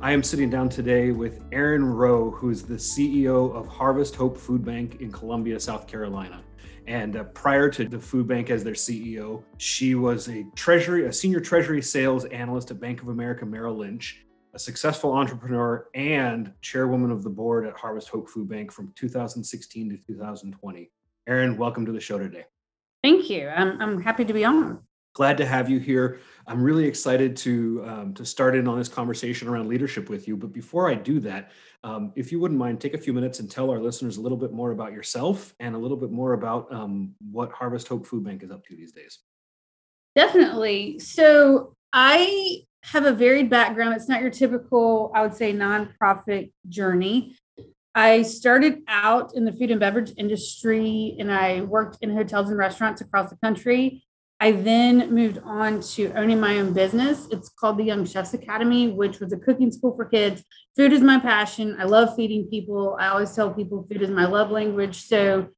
I 0.00 0.12
am 0.12 0.22
sitting 0.22 0.50
down 0.50 0.68
today 0.68 1.10
with 1.10 1.42
Erin 1.50 1.84
Rowe, 1.84 2.30
who's 2.30 2.62
the 2.62 2.76
CEO 2.76 3.52
of 3.56 3.66
Harvest 3.66 4.14
Hope 4.14 4.38
Food 4.38 4.64
Bank 4.64 5.00
in 5.00 5.10
Columbia, 5.10 5.58
South 5.58 5.88
Carolina. 5.88 6.44
And 6.86 7.16
uh, 7.16 7.24
prior 7.24 7.68
to 7.70 7.88
the 7.88 7.98
food 7.98 8.28
bank 8.28 8.50
as 8.50 8.62
their 8.62 8.74
CEO, 8.74 9.42
she 9.56 9.96
was 9.96 10.28
a 10.28 10.44
treasury, 10.54 11.06
a 11.06 11.12
senior 11.12 11.40
treasury 11.40 11.82
sales 11.82 12.24
analyst 12.26 12.70
at 12.70 12.78
Bank 12.78 13.02
of 13.02 13.08
America 13.08 13.44
Merrill 13.44 13.78
Lynch, 13.78 14.24
a 14.54 14.60
successful 14.60 15.12
entrepreneur, 15.12 15.88
and 15.96 16.52
chairwoman 16.60 17.10
of 17.10 17.24
the 17.24 17.30
board 17.30 17.66
at 17.66 17.76
Harvest 17.76 18.10
Hope 18.10 18.28
Food 18.28 18.48
Bank 18.48 18.70
from 18.70 18.92
2016 18.94 19.90
to 19.90 19.96
2020. 19.96 20.88
Erin, 21.26 21.56
welcome 21.56 21.84
to 21.84 21.90
the 21.90 21.98
show 21.98 22.16
today. 22.16 22.44
Thank 23.08 23.30
you. 23.30 23.48
I'm, 23.48 23.80
I'm 23.80 24.02
happy 24.02 24.26
to 24.26 24.34
be 24.34 24.44
on. 24.44 24.80
Glad 25.14 25.38
to 25.38 25.46
have 25.46 25.70
you 25.70 25.78
here. 25.78 26.20
I'm 26.46 26.62
really 26.62 26.84
excited 26.84 27.34
to 27.38 27.82
um, 27.86 28.14
to 28.14 28.26
start 28.26 28.54
in 28.54 28.68
on 28.68 28.78
this 28.78 28.88
conversation 28.88 29.48
around 29.48 29.66
leadership 29.66 30.10
with 30.10 30.28
you. 30.28 30.36
But 30.36 30.52
before 30.52 30.90
I 30.90 30.94
do 30.94 31.18
that, 31.20 31.50
um, 31.84 32.12
if 32.16 32.30
you 32.30 32.38
wouldn't 32.38 32.60
mind, 32.60 32.82
take 32.82 32.92
a 32.92 32.98
few 32.98 33.14
minutes 33.14 33.40
and 33.40 33.50
tell 33.50 33.70
our 33.70 33.80
listeners 33.80 34.18
a 34.18 34.20
little 34.20 34.36
bit 34.36 34.52
more 34.52 34.72
about 34.72 34.92
yourself 34.92 35.54
and 35.58 35.74
a 35.74 35.78
little 35.78 35.96
bit 35.96 36.10
more 36.10 36.34
about 36.34 36.70
um, 36.70 37.14
what 37.32 37.50
Harvest 37.50 37.88
Hope 37.88 38.06
Food 38.06 38.24
Bank 38.24 38.42
is 38.42 38.50
up 38.50 38.62
to 38.66 38.76
these 38.76 38.92
days. 38.92 39.20
Definitely. 40.14 40.98
So 40.98 41.72
I 41.94 42.64
have 42.82 43.06
a 43.06 43.12
varied 43.12 43.48
background. 43.48 43.94
It's 43.94 44.08
not 44.08 44.20
your 44.20 44.30
typical, 44.30 45.12
I 45.14 45.22
would 45.22 45.34
say, 45.34 45.54
nonprofit 45.54 46.52
journey. 46.68 47.36
I 47.94 48.22
started 48.22 48.82
out 48.86 49.34
in 49.34 49.44
the 49.44 49.52
food 49.52 49.70
and 49.70 49.80
beverage 49.80 50.12
industry 50.16 51.16
and 51.18 51.32
I 51.32 51.62
worked 51.62 51.98
in 52.00 52.14
hotels 52.14 52.50
and 52.50 52.58
restaurants 52.58 53.00
across 53.00 53.30
the 53.30 53.36
country. 53.36 54.04
I 54.40 54.52
then 54.52 55.12
moved 55.12 55.40
on 55.44 55.80
to 55.80 56.12
owning 56.14 56.38
my 56.38 56.58
own 56.58 56.72
business. 56.72 57.26
It's 57.32 57.48
called 57.48 57.76
the 57.76 57.84
Young 57.84 58.04
Chefs 58.04 58.34
Academy, 58.34 58.88
which 58.88 59.18
was 59.18 59.32
a 59.32 59.36
cooking 59.36 59.72
school 59.72 59.96
for 59.96 60.04
kids. 60.04 60.44
Food 60.76 60.92
is 60.92 61.00
my 61.00 61.18
passion. 61.18 61.76
I 61.80 61.84
love 61.84 62.14
feeding 62.14 62.46
people. 62.48 62.96
I 63.00 63.08
always 63.08 63.34
tell 63.34 63.52
people 63.52 63.84
food 63.90 64.02
is 64.02 64.10
my 64.10 64.26
love 64.26 64.52
language. 64.52 65.02
So 65.02 65.48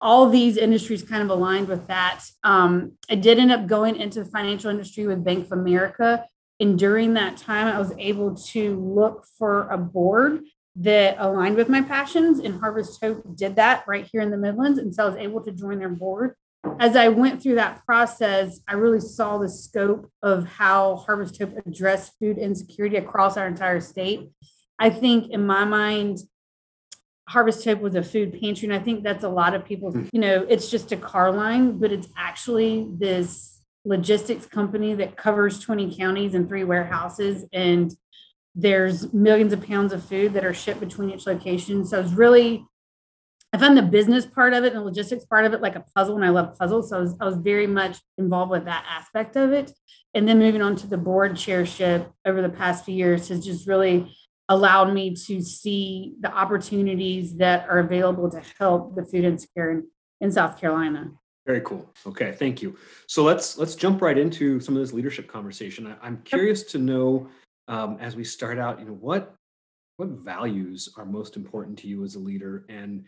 all 0.00 0.28
these 0.28 0.58
industries 0.58 1.02
kind 1.02 1.22
of 1.22 1.30
aligned 1.30 1.68
with 1.68 1.86
that. 1.86 2.22
Um, 2.44 2.92
I 3.10 3.14
did 3.14 3.38
end 3.38 3.50
up 3.50 3.66
going 3.66 3.96
into 3.96 4.22
the 4.22 4.30
financial 4.30 4.70
industry 4.70 5.06
with 5.06 5.24
Bank 5.24 5.46
of 5.46 5.52
America. 5.52 6.26
And 6.60 6.78
during 6.78 7.14
that 7.14 7.38
time, 7.38 7.66
I 7.66 7.78
was 7.78 7.92
able 7.98 8.34
to 8.34 8.78
look 8.78 9.24
for 9.38 9.68
a 9.70 9.78
board 9.78 10.42
that 10.80 11.16
aligned 11.18 11.56
with 11.56 11.68
my 11.68 11.82
passions, 11.82 12.38
and 12.38 12.60
Harvest 12.60 13.02
Hope 13.02 13.36
did 13.36 13.56
that 13.56 13.84
right 13.86 14.08
here 14.10 14.20
in 14.20 14.30
the 14.30 14.36
Midlands. 14.36 14.78
And 14.78 14.94
so 14.94 15.04
I 15.04 15.08
was 15.08 15.16
able 15.16 15.42
to 15.42 15.50
join 15.50 15.78
their 15.78 15.88
board. 15.88 16.34
As 16.78 16.96
I 16.96 17.08
went 17.08 17.42
through 17.42 17.56
that 17.56 17.84
process, 17.84 18.60
I 18.68 18.74
really 18.74 19.00
saw 19.00 19.38
the 19.38 19.48
scope 19.48 20.10
of 20.22 20.46
how 20.46 20.96
Harvest 20.96 21.38
Hope 21.38 21.54
addressed 21.66 22.12
food 22.20 22.38
insecurity 22.38 22.96
across 22.96 23.36
our 23.36 23.46
entire 23.46 23.80
state. 23.80 24.30
I 24.78 24.90
think 24.90 25.30
in 25.30 25.46
my 25.46 25.64
mind, 25.64 26.18
Harvest 27.28 27.64
Hope 27.64 27.80
was 27.80 27.94
a 27.94 28.02
food 28.02 28.40
pantry. 28.40 28.68
And 28.68 28.74
I 28.74 28.78
think 28.78 29.02
that's 29.02 29.24
a 29.24 29.28
lot 29.28 29.54
of 29.54 29.64
people, 29.64 29.92
hmm. 29.92 30.04
you 30.12 30.20
know, 30.20 30.46
it's 30.48 30.70
just 30.70 30.92
a 30.92 30.96
car 30.96 31.32
line, 31.32 31.78
but 31.78 31.92
it's 31.92 32.08
actually 32.16 32.86
this 32.90 33.60
logistics 33.84 34.46
company 34.46 34.94
that 34.94 35.16
covers 35.16 35.60
20 35.60 35.96
counties 35.96 36.34
and 36.34 36.48
three 36.48 36.64
warehouses. 36.64 37.44
And 37.52 37.92
there's 38.54 39.12
millions 39.12 39.52
of 39.52 39.66
pounds 39.66 39.92
of 39.92 40.04
food 40.04 40.32
that 40.34 40.44
are 40.44 40.54
shipped 40.54 40.80
between 40.80 41.10
each 41.10 41.26
location. 41.26 41.84
So 41.84 42.00
it's 42.00 42.12
really, 42.12 42.64
I 43.52 43.58
found 43.58 43.76
the 43.76 43.82
business 43.82 44.26
part 44.26 44.52
of 44.52 44.64
it 44.64 44.72
and 44.72 44.80
the 44.80 44.84
logistics 44.84 45.24
part 45.24 45.44
of 45.44 45.52
it 45.52 45.60
like 45.60 45.76
a 45.76 45.84
puzzle, 45.94 46.16
and 46.16 46.24
I 46.24 46.30
love 46.30 46.58
puzzles. 46.58 46.90
So 46.90 46.98
I 46.98 47.00
was, 47.00 47.16
I 47.20 47.24
was 47.24 47.36
very 47.36 47.66
much 47.66 47.98
involved 48.16 48.50
with 48.50 48.64
that 48.64 48.84
aspect 48.88 49.36
of 49.36 49.52
it. 49.52 49.72
And 50.14 50.26
then 50.26 50.38
moving 50.38 50.62
on 50.62 50.76
to 50.76 50.86
the 50.86 50.98
board 50.98 51.36
chairship 51.36 52.10
over 52.24 52.42
the 52.42 52.48
past 52.48 52.84
few 52.84 52.94
years 52.94 53.28
has 53.28 53.44
just 53.44 53.68
really 53.68 54.14
allowed 54.48 54.92
me 54.92 55.14
to 55.14 55.42
see 55.42 56.14
the 56.20 56.32
opportunities 56.32 57.36
that 57.36 57.68
are 57.68 57.78
available 57.78 58.30
to 58.30 58.42
help 58.58 58.96
the 58.96 59.04
food 59.04 59.24
insecure 59.24 59.70
in, 59.70 59.86
in 60.20 60.32
South 60.32 60.58
Carolina. 60.58 61.12
Very 61.46 61.60
cool. 61.62 61.90
Okay, 62.06 62.32
thank 62.32 62.60
you. 62.60 62.76
So 63.06 63.22
let's 63.22 63.56
let's 63.56 63.74
jump 63.74 64.02
right 64.02 64.18
into 64.18 64.60
some 64.60 64.76
of 64.76 64.82
this 64.82 64.92
leadership 64.92 65.28
conversation. 65.28 65.96
I, 66.02 66.06
am 66.06 66.18
curious 66.22 66.62
to 66.64 66.78
know 66.78 67.28
um, 67.68 67.98
as 68.00 68.16
we 68.16 68.24
start 68.24 68.58
out, 68.58 68.80
you 68.80 68.86
know, 68.86 68.92
what 68.92 69.34
what 69.98 70.08
values 70.08 70.88
are 70.96 71.04
most 71.04 71.36
important 71.36 71.78
to 71.78 71.88
you 71.88 72.04
as 72.04 72.14
a 72.14 72.18
leader, 72.18 72.64
and 72.68 73.04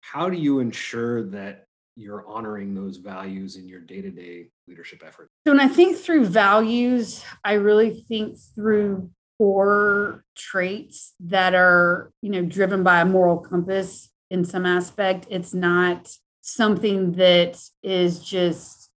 how 0.00 0.28
do 0.28 0.36
you 0.36 0.60
ensure 0.60 1.22
that 1.24 1.66
you're 1.96 2.26
honoring 2.26 2.74
those 2.74 2.96
values 2.96 3.56
in 3.56 3.68
your 3.68 3.80
day-to-day 3.80 4.48
leadership 4.66 5.02
effort? 5.06 5.28
So 5.46 5.52
when 5.52 5.60
I 5.60 5.68
think 5.68 5.98
through 5.98 6.24
values, 6.26 7.22
I 7.44 7.54
really 7.54 8.04
think 8.08 8.38
through 8.54 9.10
core 9.36 10.24
traits 10.34 11.14
that 11.20 11.54
are, 11.54 12.10
you 12.22 12.30
know, 12.30 12.42
driven 12.42 12.82
by 12.82 13.00
a 13.00 13.04
moral 13.04 13.38
compass 13.38 14.08
in 14.30 14.44
some 14.44 14.64
aspect. 14.64 15.26
It's 15.28 15.52
not 15.52 16.10
something 16.40 17.12
that 17.12 17.62
is 17.82 18.20
just 18.20 18.90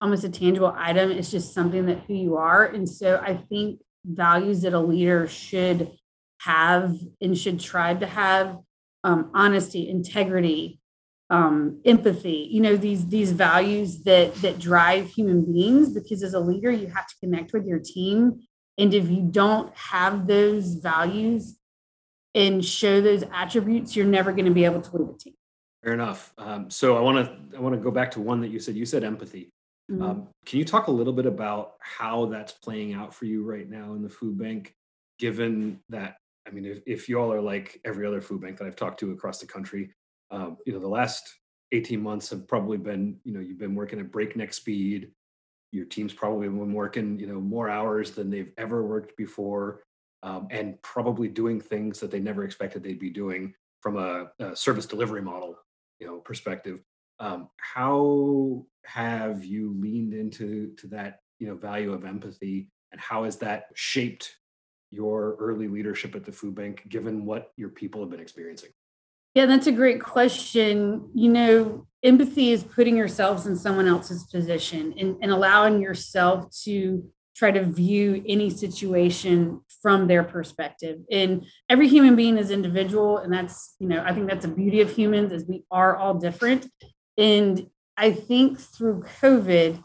almost 0.00 0.24
a 0.24 0.28
tangible 0.28 0.74
item. 0.76 1.12
It's 1.12 1.30
just 1.30 1.54
something 1.54 1.86
that 1.86 2.00
who 2.08 2.14
you 2.14 2.36
are. 2.36 2.64
And 2.66 2.88
so 2.88 3.20
I 3.22 3.34
think 3.34 3.80
values 4.04 4.62
that 4.62 4.72
a 4.72 4.80
leader 4.80 5.28
should 5.28 5.92
have 6.40 6.96
and 7.20 7.36
should 7.36 7.60
try 7.60 7.94
to 7.94 8.06
have 8.06 8.58
um, 9.04 9.30
honesty 9.34 9.88
integrity 9.88 10.80
um, 11.28 11.80
empathy 11.84 12.48
you 12.50 12.60
know 12.60 12.76
these 12.76 13.06
these 13.06 13.30
values 13.30 14.02
that 14.02 14.34
that 14.36 14.58
drive 14.58 15.08
human 15.10 15.44
beings 15.44 15.90
because 15.90 16.22
as 16.22 16.34
a 16.34 16.40
leader 16.40 16.70
you 16.70 16.88
have 16.88 17.06
to 17.06 17.14
connect 17.20 17.52
with 17.52 17.66
your 17.66 17.78
team. 17.78 18.40
And 18.78 18.94
if 18.94 19.10
you 19.10 19.22
don't 19.22 19.76
have 19.76 20.26
those 20.26 20.74
values 20.74 21.58
and 22.34 22.64
show 22.64 23.00
those 23.00 23.22
attributes 23.32 23.94
you're 23.94 24.06
never 24.06 24.32
going 24.32 24.46
to 24.46 24.50
be 24.50 24.64
able 24.64 24.80
to 24.80 24.96
lead 24.96 25.14
a 25.14 25.18
team. 25.18 25.34
Fair 25.84 25.92
enough. 25.92 26.32
Um, 26.36 26.68
so 26.68 26.96
i 26.96 27.00
want 27.00 27.26
to 27.26 27.56
i 27.56 27.60
want 27.60 27.74
to 27.76 27.80
go 27.80 27.90
back 27.90 28.10
to 28.12 28.20
one 28.20 28.40
that 28.40 28.48
you 28.48 28.58
said. 28.58 28.74
You 28.74 28.86
said 28.86 29.04
empathy 29.04 29.52
Mm-hmm. 29.90 30.02
Um, 30.02 30.28
can 30.46 30.58
you 30.58 30.64
talk 30.64 30.86
a 30.86 30.92
little 30.92 31.12
bit 31.12 31.26
about 31.26 31.74
how 31.80 32.26
that's 32.26 32.52
playing 32.52 32.94
out 32.94 33.12
for 33.12 33.24
you 33.24 33.42
right 33.42 33.68
now 33.68 33.94
in 33.94 34.02
the 34.02 34.08
food 34.08 34.38
bank, 34.38 34.74
given 35.18 35.80
that, 35.88 36.16
I 36.46 36.50
mean, 36.50 36.64
if, 36.64 36.78
if 36.86 37.08
you 37.08 37.20
all 37.20 37.32
are 37.32 37.40
like 37.40 37.80
every 37.84 38.06
other 38.06 38.20
food 38.20 38.40
bank 38.40 38.58
that 38.58 38.66
I've 38.66 38.76
talked 38.76 39.00
to 39.00 39.10
across 39.10 39.40
the 39.40 39.46
country, 39.46 39.90
um, 40.30 40.58
you 40.64 40.72
know, 40.72 40.78
the 40.78 40.88
last 40.88 41.34
18 41.72 42.00
months 42.00 42.30
have 42.30 42.46
probably 42.46 42.78
been, 42.78 43.18
you 43.24 43.32
know, 43.32 43.40
you've 43.40 43.58
been 43.58 43.74
working 43.74 43.98
at 43.98 44.12
breakneck 44.12 44.52
speed. 44.52 45.10
Your 45.72 45.84
team's 45.84 46.12
probably 46.12 46.48
been 46.48 46.72
working, 46.72 47.18
you 47.18 47.26
know, 47.26 47.40
more 47.40 47.68
hours 47.68 48.12
than 48.12 48.30
they've 48.30 48.52
ever 48.58 48.86
worked 48.86 49.16
before, 49.16 49.82
um, 50.22 50.46
and 50.50 50.80
probably 50.82 51.28
doing 51.28 51.60
things 51.60 51.98
that 52.00 52.10
they 52.10 52.20
never 52.20 52.44
expected 52.44 52.82
they'd 52.82 52.98
be 52.98 53.10
doing 53.10 53.54
from 53.80 53.96
a, 53.96 54.30
a 54.38 54.54
service 54.54 54.86
delivery 54.86 55.22
model, 55.22 55.56
you 55.98 56.06
know, 56.06 56.18
perspective. 56.18 56.80
Um, 57.20 57.48
how 57.58 58.66
have 58.84 59.44
you 59.44 59.76
leaned 59.78 60.14
into 60.14 60.74
to 60.78 60.86
that 60.88 61.20
you 61.38 61.46
know 61.46 61.54
value 61.54 61.92
of 61.92 62.04
empathy, 62.04 62.70
and 62.92 63.00
how 63.00 63.24
has 63.24 63.36
that 63.38 63.66
shaped 63.74 64.34
your 64.90 65.36
early 65.38 65.68
leadership 65.68 66.16
at 66.16 66.24
the 66.24 66.32
food 66.32 66.54
bank, 66.54 66.82
given 66.88 67.24
what 67.24 67.52
your 67.56 67.68
people 67.68 68.00
have 68.00 68.10
been 68.10 68.20
experiencing? 68.20 68.70
Yeah, 69.34 69.46
that's 69.46 69.68
a 69.68 69.72
great 69.72 70.02
question. 70.02 71.08
You 71.14 71.28
know, 71.28 71.86
empathy 72.02 72.50
is 72.50 72.64
putting 72.64 72.96
yourselves 72.96 73.46
in 73.46 73.54
someone 73.54 73.86
else's 73.86 74.24
position 74.24 74.94
and, 74.98 75.16
and 75.22 75.30
allowing 75.30 75.80
yourself 75.80 76.50
to 76.64 77.08
try 77.36 77.52
to 77.52 77.62
view 77.62 78.22
any 78.26 78.50
situation 78.50 79.60
from 79.80 80.08
their 80.08 80.24
perspective. 80.24 80.98
And 81.10 81.46
every 81.68 81.88
human 81.88 82.16
being 82.16 82.36
is 82.36 82.50
individual. 82.50 83.18
And 83.18 83.32
that's, 83.32 83.76
you 83.78 83.86
know, 83.86 84.02
I 84.04 84.12
think 84.12 84.28
that's 84.28 84.44
the 84.44 84.52
beauty 84.52 84.80
of 84.80 84.90
humans 84.90 85.32
is 85.32 85.44
we 85.46 85.64
are 85.70 85.96
all 85.96 86.14
different. 86.14 86.66
And 87.18 87.68
I 87.96 88.12
think 88.12 88.58
through 88.58 89.04
COVID, 89.20 89.82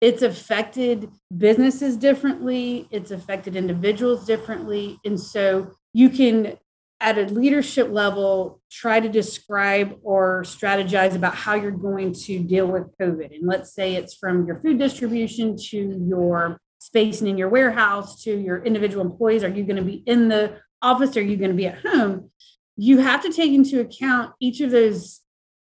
it's 0.00 0.22
affected 0.22 1.10
businesses 1.36 1.96
differently, 1.96 2.86
it's 2.90 3.10
affected 3.10 3.56
individuals 3.56 4.24
differently. 4.26 4.98
And 5.04 5.18
so 5.18 5.72
you 5.92 6.08
can 6.08 6.56
at 7.00 7.18
a 7.18 7.26
leadership 7.26 7.88
level 7.90 8.60
try 8.70 9.00
to 9.00 9.08
describe 9.08 9.98
or 10.02 10.42
strategize 10.42 11.14
about 11.14 11.34
how 11.34 11.54
you're 11.54 11.70
going 11.70 12.12
to 12.12 12.40
deal 12.40 12.66
with 12.66 12.96
covid. 12.98 13.34
And 13.34 13.46
let's 13.46 13.72
say 13.72 13.94
it's 13.94 14.14
from 14.14 14.46
your 14.46 14.60
food 14.60 14.78
distribution 14.78 15.56
to 15.70 16.06
your 16.08 16.60
spacing 16.80 17.28
in 17.28 17.38
your 17.38 17.48
warehouse 17.48 18.22
to 18.24 18.36
your 18.36 18.64
individual 18.64 19.04
employees. 19.04 19.44
Are 19.44 19.48
you 19.48 19.64
going 19.64 19.76
to 19.76 19.82
be 19.82 20.02
in 20.06 20.28
the 20.28 20.58
office? 20.82 21.16
Are 21.16 21.22
you 21.22 21.36
going 21.36 21.50
to 21.50 21.56
be 21.56 21.66
at 21.66 21.84
home? 21.84 22.30
You 22.76 22.98
have 22.98 23.22
to 23.22 23.32
take 23.32 23.52
into 23.52 23.80
account 23.80 24.32
each 24.40 24.60
of 24.60 24.70
those 24.70 25.20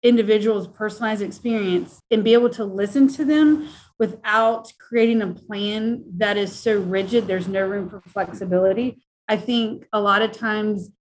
individuals 0.05 0.67
personalized 0.67 1.21
experience 1.21 1.99
and 2.11 2.23
be 2.23 2.33
able 2.33 2.49
to 2.49 2.63
listen 2.63 3.07
to 3.07 3.25
them 3.25 3.67
without 3.97 4.71
creating 4.79 5.21
a 5.21 5.33
plan 5.33 6.03
that 6.17 6.37
is 6.37 6.53
so 6.53 6.79
rigid 6.79 7.27
there's 7.27 7.47
no 7.47 7.65
room 7.65 7.89
for 7.89 8.01
flexibility 8.01 9.01
i 9.27 9.35
think 9.35 9.85
a 9.91 9.99
lot 9.99 10.21
of 10.21 10.31
times 10.31 10.91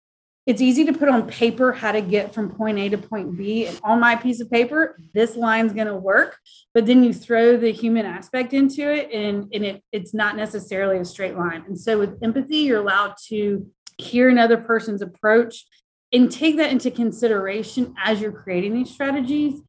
it's 0.45 0.61
easy 0.61 0.85
to 0.85 0.93
put 0.93 1.09
on 1.09 1.27
paper 1.27 1.71
how 1.71 1.91
to 1.91 2.01
get 2.01 2.33
from 2.33 2.51
point 2.51 2.77
A 2.77 2.89
to 2.89 2.97
point 2.97 3.35
B. 3.35 3.65
And 3.65 3.79
on 3.83 3.99
my 3.99 4.15
piece 4.15 4.39
of 4.41 4.51
paper, 4.51 4.95
this 5.13 5.35
line's 5.35 5.73
going 5.73 5.87
to 5.87 5.95
work. 5.95 6.37
But 6.73 6.85
then 6.85 7.03
you 7.03 7.13
throw 7.13 7.57
the 7.57 7.71
human 7.71 8.05
aspect 8.05 8.53
into 8.53 8.91
it, 8.91 9.11
and, 9.11 9.49
and 9.53 9.65
it, 9.65 9.83
it's 9.91 10.13
not 10.13 10.35
necessarily 10.35 10.99
a 10.99 11.05
straight 11.05 11.35
line. 11.35 11.63
And 11.67 11.79
so 11.79 11.97
with 11.97 12.21
empathy, 12.21 12.57
you're 12.57 12.79
allowed 12.79 13.15
to 13.29 13.67
hear 13.97 14.29
another 14.29 14.57
person's 14.57 15.01
approach 15.01 15.65
and 16.13 16.31
take 16.31 16.57
that 16.57 16.71
into 16.71 16.91
consideration 16.91 17.93
as 18.03 18.21
you're 18.21 18.31
creating 18.31 18.73
these 18.73 18.91
strategies 18.91 19.61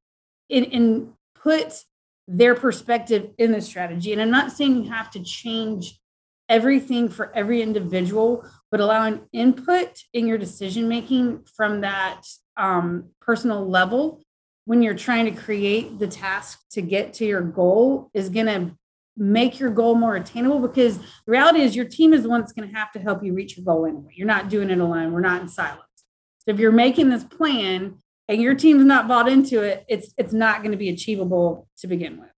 and, 0.51 0.67
and 0.73 1.13
put 1.35 1.85
their 2.29 2.55
perspective 2.55 3.31
in 3.39 3.53
the 3.53 3.61
strategy. 3.61 4.13
And 4.13 4.21
I'm 4.21 4.31
not 4.31 4.53
saying 4.53 4.85
you 4.85 4.91
have 4.91 5.11
to 5.13 5.23
change 5.23 5.99
everything 6.49 7.09
for 7.09 7.35
every 7.35 7.63
individual, 7.63 8.45
but 8.71 8.81
allowing 8.81 9.23
input 9.33 9.99
in 10.13 10.27
your 10.27 10.39
decision 10.39 10.89
making 10.89 11.45
from 11.57 11.81
that 11.81 12.23
um, 12.57 13.11
personal 13.21 13.69
level 13.69 14.23
when 14.65 14.83
you're 14.83 14.95
trying 14.95 15.25
to 15.25 15.31
create 15.31 15.99
the 15.99 16.09
task 16.09 16.61
to 16.71 16.83
get 16.83 17.15
to 17.15 17.25
your 17.25 17.43
goal 17.43 18.11
is 18.15 18.29
going 18.29 18.47
to 18.47 18.77
make 19.17 19.59
your 19.59 19.71
goal 19.71 19.95
more 19.95 20.17
attainable 20.17 20.59
because 20.59 20.99
the 20.99 21.05
reality 21.27 21.61
is 21.61 21.75
your 21.75 21.87
team 21.87 22.13
is 22.13 22.23
the 22.23 22.29
one 22.29 22.41
that's 22.41 22.53
going 22.53 22.69
to 22.69 22.77
have 22.77 22.93
to 22.93 22.99
help 22.99 23.25
you 23.25 23.33
reach 23.33 23.57
your 23.57 23.65
goal 23.65 23.87
anyway. 23.87 24.13
You're 24.15 24.27
not 24.27 24.51
doing 24.51 24.69
it 24.69 24.79
alone. 24.79 25.13
We're 25.13 25.21
not 25.21 25.41
in 25.41 25.49
silos. 25.49 25.86
So 26.47 26.55
if 26.55 26.61
you're 26.61 26.73
making 26.73 27.11
this 27.11 27.25
plan 27.25 27.99
and 28.29 28.41
your 28.41 28.55
team's 28.55 28.85
not 28.85 29.09
bought 29.09 29.29
into 29.29 29.63
it, 29.63 29.85
it's 29.89 30.15
it's 30.17 30.33
not 30.33 30.63
going 30.63 30.73
to 30.73 30.79
be 30.79 30.91
achievable 30.91 31.69
to 31.79 31.87
begin 31.87 32.21
with. 32.21 32.31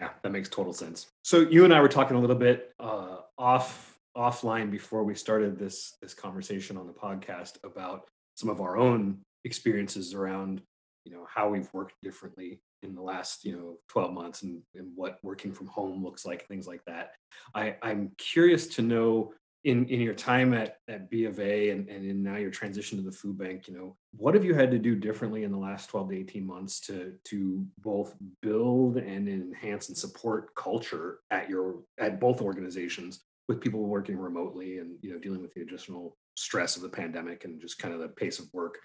Yeah, 0.00 0.10
that 0.22 0.30
makes 0.30 0.48
total 0.48 0.72
sense. 0.72 1.08
So 1.22 1.40
you 1.40 1.64
and 1.64 1.74
I 1.74 1.80
were 1.80 1.88
talking 1.88 2.16
a 2.16 2.20
little 2.20 2.36
bit 2.36 2.72
uh, 2.80 3.18
off 3.36 3.98
offline 4.16 4.70
before 4.70 5.04
we 5.04 5.14
started 5.14 5.58
this 5.58 5.96
this 6.00 6.14
conversation 6.14 6.76
on 6.76 6.86
the 6.86 6.92
podcast 6.92 7.58
about 7.64 8.08
some 8.34 8.48
of 8.48 8.60
our 8.60 8.76
own 8.76 9.18
experiences 9.44 10.14
around 10.14 10.62
you 11.04 11.12
know 11.12 11.26
how 11.28 11.48
we've 11.48 11.72
worked 11.72 11.94
differently 12.02 12.60
in 12.82 12.94
the 12.94 13.00
last 13.00 13.44
you 13.44 13.56
know 13.56 13.76
12 13.88 14.12
months 14.12 14.42
and, 14.42 14.62
and 14.74 14.88
what 14.94 15.18
working 15.22 15.52
from 15.52 15.66
home 15.68 16.02
looks 16.02 16.26
like 16.26 16.46
things 16.46 16.66
like 16.66 16.82
that 16.86 17.12
i 17.54 17.76
i'm 17.82 18.10
curious 18.18 18.66
to 18.66 18.82
know 18.82 19.32
in 19.64 19.86
in 19.88 20.00
your 20.00 20.14
time 20.14 20.54
at 20.54 20.78
at 20.88 21.10
b 21.10 21.26
of 21.26 21.38
a 21.38 21.70
and, 21.70 21.88
and 21.88 22.04
in 22.04 22.22
now 22.22 22.36
your 22.36 22.50
transition 22.50 22.96
to 22.96 23.04
the 23.04 23.12
food 23.12 23.36
bank 23.36 23.68
you 23.68 23.74
know 23.74 23.94
what 24.16 24.34
have 24.34 24.44
you 24.44 24.54
had 24.54 24.70
to 24.70 24.78
do 24.78 24.94
differently 24.94 25.44
in 25.44 25.52
the 25.52 25.58
last 25.58 25.90
12 25.90 26.10
to 26.10 26.16
18 26.16 26.46
months 26.46 26.80
to 26.80 27.12
to 27.24 27.66
both 27.78 28.14
build 28.40 28.96
and 28.96 29.28
enhance 29.28 29.88
and 29.88 29.98
support 29.98 30.54
culture 30.54 31.18
at 31.30 31.50
your 31.50 31.82
at 31.98 32.18
both 32.18 32.40
organizations 32.40 33.20
with 33.48 33.60
people 33.60 33.84
working 33.84 34.16
remotely 34.16 34.78
and 34.78 34.96
you 35.02 35.12
know 35.12 35.18
dealing 35.18 35.42
with 35.42 35.52
the 35.54 35.60
additional 35.60 36.16
stress 36.36 36.76
of 36.76 36.82
the 36.82 36.88
pandemic 36.88 37.44
and 37.44 37.60
just 37.60 37.78
kind 37.78 37.92
of 37.92 38.00
the 38.00 38.08
pace 38.08 38.38
of 38.38 38.46
work 38.54 38.78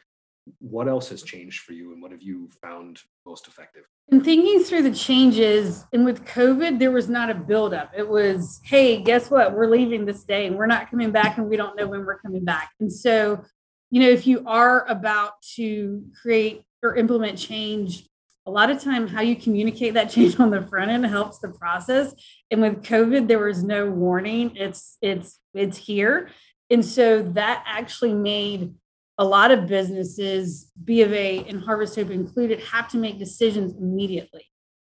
what 0.60 0.88
else 0.88 1.10
has 1.10 1.24
changed 1.24 1.62
for 1.62 1.74
you 1.74 1.94
and 1.94 2.02
what 2.02 2.12
have 2.12 2.22
you 2.22 2.50
found 2.62 3.00
most 3.26 3.48
effective? 3.48 3.84
In 4.10 4.24
thinking 4.24 4.64
through 4.64 4.84
the 4.84 4.94
changes 4.94 5.86
and 5.92 6.06
with 6.06 6.26
covid 6.26 6.80
there 6.80 6.92
was 6.92 7.10
not 7.10 7.30
a 7.30 7.34
buildup. 7.34 7.92
It 7.96 8.08
was 8.08 8.62
hey 8.64 9.02
guess 9.02 9.32
what? 9.32 9.54
We're 9.54 9.68
leaving 9.68 10.06
this 10.06 10.24
day 10.24 10.46
and 10.46 10.56
we're 10.56 10.68
not 10.68 10.90
coming 10.90 11.12
back 11.12 11.38
and 11.38 11.50
we 11.50 11.58
don't 11.58 11.76
know 11.76 11.88
when 11.88 12.06
we're 12.06 12.20
coming 12.20 12.46
back. 12.46 12.72
And 12.80 12.92
so 12.92 13.44
you 13.90 14.02
know 14.02 14.10
if 14.10 14.28
you 14.28 14.44
are 14.46 14.88
about 14.88 15.42
to 15.56 16.04
create 16.22 16.64
or 16.84 16.96
implement 16.96 17.38
change 17.38 18.08
a 18.48 18.52
lot 18.52 18.70
of 18.70 18.80
time 18.80 19.08
how 19.08 19.22
you 19.22 19.36
communicate 19.36 19.96
that 19.96 20.12
change 20.12 20.40
on 20.40 20.52
the 20.52 20.62
front 20.62 20.92
end 20.92 21.06
helps 21.08 21.40
the 21.40 21.50
process. 21.50 22.14
And 22.52 22.62
with 22.62 22.84
covid 22.84 23.28
there 23.28 23.40
was 23.40 23.64
no 23.64 23.90
warning. 23.90 24.56
It's 24.56 24.98
it's 25.02 25.40
it's 25.54 25.78
here. 25.78 26.30
And 26.70 26.84
so 26.84 27.22
that 27.22 27.64
actually 27.68 28.14
made 28.14 28.74
a 29.18 29.26
lot 29.26 29.52
of 29.52 29.68
businesses 29.68 30.72
b 30.84 31.02
of 31.02 31.14
a 31.14 31.46
and 31.46 31.62
harvest 31.62 31.96
hope 31.96 32.10
included 32.10 32.60
have 32.60 32.88
to 32.90 32.98
make 32.98 33.18
decisions 33.20 33.74
immediately. 33.74 34.46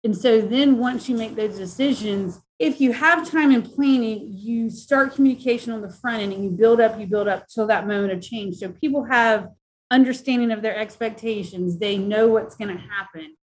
And 0.05 0.17
so 0.17 0.41
then 0.41 0.79
once 0.79 1.09
you 1.09 1.17
make 1.17 1.37
those 1.37 1.57
decisions 1.57 2.41
if 2.59 2.81
you 2.81 2.93
have 2.93 3.29
time 3.29 3.51
in 3.51 3.63
planning 3.63 4.29
you 4.33 4.71
start 4.71 5.15
communication 5.15 5.73
on 5.73 5.83
the 5.83 5.91
front 5.91 6.23
end 6.23 6.33
and 6.33 6.45
you 6.45 6.51
build 6.51 6.81
up 6.81 6.99
you 6.99 7.07
build 7.07 7.29
up 7.29 7.47
till 7.49 7.67
that 7.67 7.87
moment 7.87 8.13
of 8.13 8.21
change. 8.21 8.57
So 8.57 8.69
people 8.69 9.05
have 9.05 9.49
understanding 9.93 10.51
of 10.51 10.63
their 10.63 10.77
expectations. 10.77 11.79
They 11.79 11.99
know 11.99 12.29
what's 12.29 12.57
going 12.57 12.75
to 12.75 12.83
happen. 12.83 13.37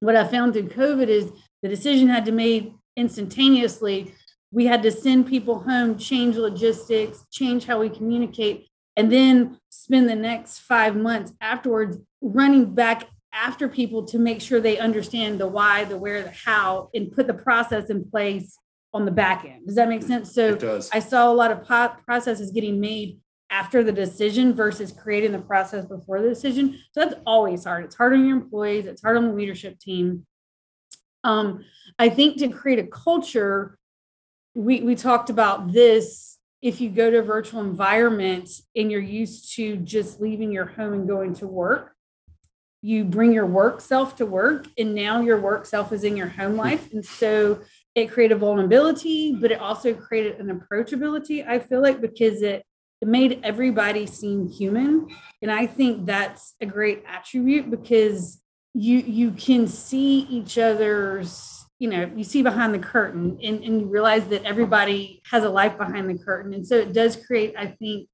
What 0.00 0.16
I 0.16 0.26
found 0.26 0.54
through 0.54 0.68
COVID 0.68 1.08
is 1.08 1.30
the 1.60 1.68
decision 1.68 2.08
had 2.08 2.24
to 2.24 2.30
be 2.30 2.36
made 2.36 2.74
instantaneously. 2.96 4.14
We 4.52 4.66
had 4.66 4.82
to 4.84 4.92
send 4.92 5.26
people 5.26 5.60
home, 5.60 5.98
change 5.98 6.36
logistics, 6.36 7.24
change 7.30 7.66
how 7.66 7.80
we 7.80 7.88
communicate, 7.88 8.68
and 8.96 9.10
then 9.10 9.58
spend 9.70 10.08
the 10.08 10.14
next 10.14 10.60
five 10.60 10.96
months 10.96 11.32
afterwards 11.40 11.98
running 12.20 12.74
back 12.74 13.08
after 13.32 13.68
people 13.68 14.04
to 14.04 14.18
make 14.18 14.40
sure 14.40 14.60
they 14.60 14.78
understand 14.78 15.40
the 15.40 15.46
why, 15.46 15.84
the 15.84 15.96
where, 15.96 16.22
the 16.22 16.32
how, 16.44 16.90
and 16.94 17.10
put 17.12 17.26
the 17.26 17.34
process 17.34 17.88
in 17.88 18.08
place 18.10 18.58
on 18.92 19.06
the 19.06 19.10
back 19.10 19.44
end. 19.44 19.66
Does 19.66 19.76
that 19.76 19.88
make 19.88 20.02
sense? 20.02 20.34
So 20.34 20.58
I 20.92 20.98
saw 20.98 21.30
a 21.30 21.32
lot 21.32 21.50
of 21.50 21.64
processes 21.64 22.50
getting 22.50 22.78
made 22.78 23.18
after 23.48 23.82
the 23.82 23.92
decision 23.92 24.54
versus 24.54 24.92
creating 24.92 25.32
the 25.32 25.38
process 25.38 25.84
before 25.84 26.20
the 26.20 26.28
decision. 26.28 26.78
So 26.92 27.00
that's 27.00 27.14
always 27.26 27.64
hard. 27.64 27.84
It's 27.84 27.94
hard 27.94 28.14
on 28.14 28.26
your 28.26 28.36
employees, 28.36 28.86
it's 28.86 29.02
hard 29.02 29.16
on 29.16 29.28
the 29.28 29.34
leadership 29.34 29.78
team. 29.78 30.26
Um, 31.24 31.64
I 31.98 32.08
think 32.08 32.38
to 32.38 32.48
create 32.48 32.78
a 32.78 32.86
culture, 32.86 33.78
we, 34.54 34.80
we 34.80 34.94
talked 34.94 35.30
about 35.30 35.72
this. 35.72 36.31
If 36.62 36.80
you 36.80 36.90
go 36.90 37.10
to 37.10 37.18
a 37.18 37.22
virtual 37.22 37.60
environment 37.60 38.48
and 38.76 38.90
you're 38.90 39.00
used 39.00 39.54
to 39.56 39.76
just 39.76 40.20
leaving 40.20 40.52
your 40.52 40.66
home 40.66 40.92
and 40.92 41.08
going 41.08 41.34
to 41.34 41.46
work, 41.46 41.92
you 42.80 43.04
bring 43.04 43.32
your 43.32 43.46
work 43.46 43.80
self 43.80 44.16
to 44.16 44.26
work, 44.26 44.66
and 44.78 44.94
now 44.94 45.20
your 45.20 45.40
work 45.40 45.66
self 45.66 45.92
is 45.92 46.04
in 46.04 46.16
your 46.16 46.28
home 46.28 46.56
life. 46.56 46.92
And 46.92 47.04
so 47.04 47.60
it 47.94 48.10
created 48.10 48.38
vulnerability, 48.38 49.34
but 49.34 49.52
it 49.52 49.60
also 49.60 49.92
created 49.92 50.40
an 50.40 50.48
approachability, 50.48 51.46
I 51.46 51.58
feel 51.58 51.82
like, 51.82 52.00
because 52.00 52.42
it 52.42 52.64
it 53.02 53.08
made 53.08 53.40
everybody 53.42 54.06
seem 54.06 54.48
human 54.48 55.08
and 55.42 55.50
i 55.50 55.66
think 55.66 56.06
that's 56.06 56.54
a 56.60 56.66
great 56.66 57.02
attribute 57.06 57.68
because 57.68 58.40
you 58.74 58.98
you 58.98 59.32
can 59.32 59.66
see 59.66 60.20
each 60.20 60.56
other's 60.56 61.61
you 61.82 61.88
know 61.88 62.08
you 62.14 62.22
see 62.22 62.42
behind 62.42 62.72
the 62.72 62.78
curtain 62.78 63.36
and, 63.42 63.64
and 63.64 63.80
you 63.80 63.86
realize 63.88 64.24
that 64.28 64.44
everybody 64.44 65.20
has 65.28 65.42
a 65.42 65.48
life 65.50 65.76
behind 65.76 66.08
the 66.08 66.22
curtain. 66.22 66.54
And 66.54 66.64
so 66.64 66.76
it 66.76 66.92
does 66.92 67.16
create 67.16 67.54
i 67.58 67.66
think 67.66 68.08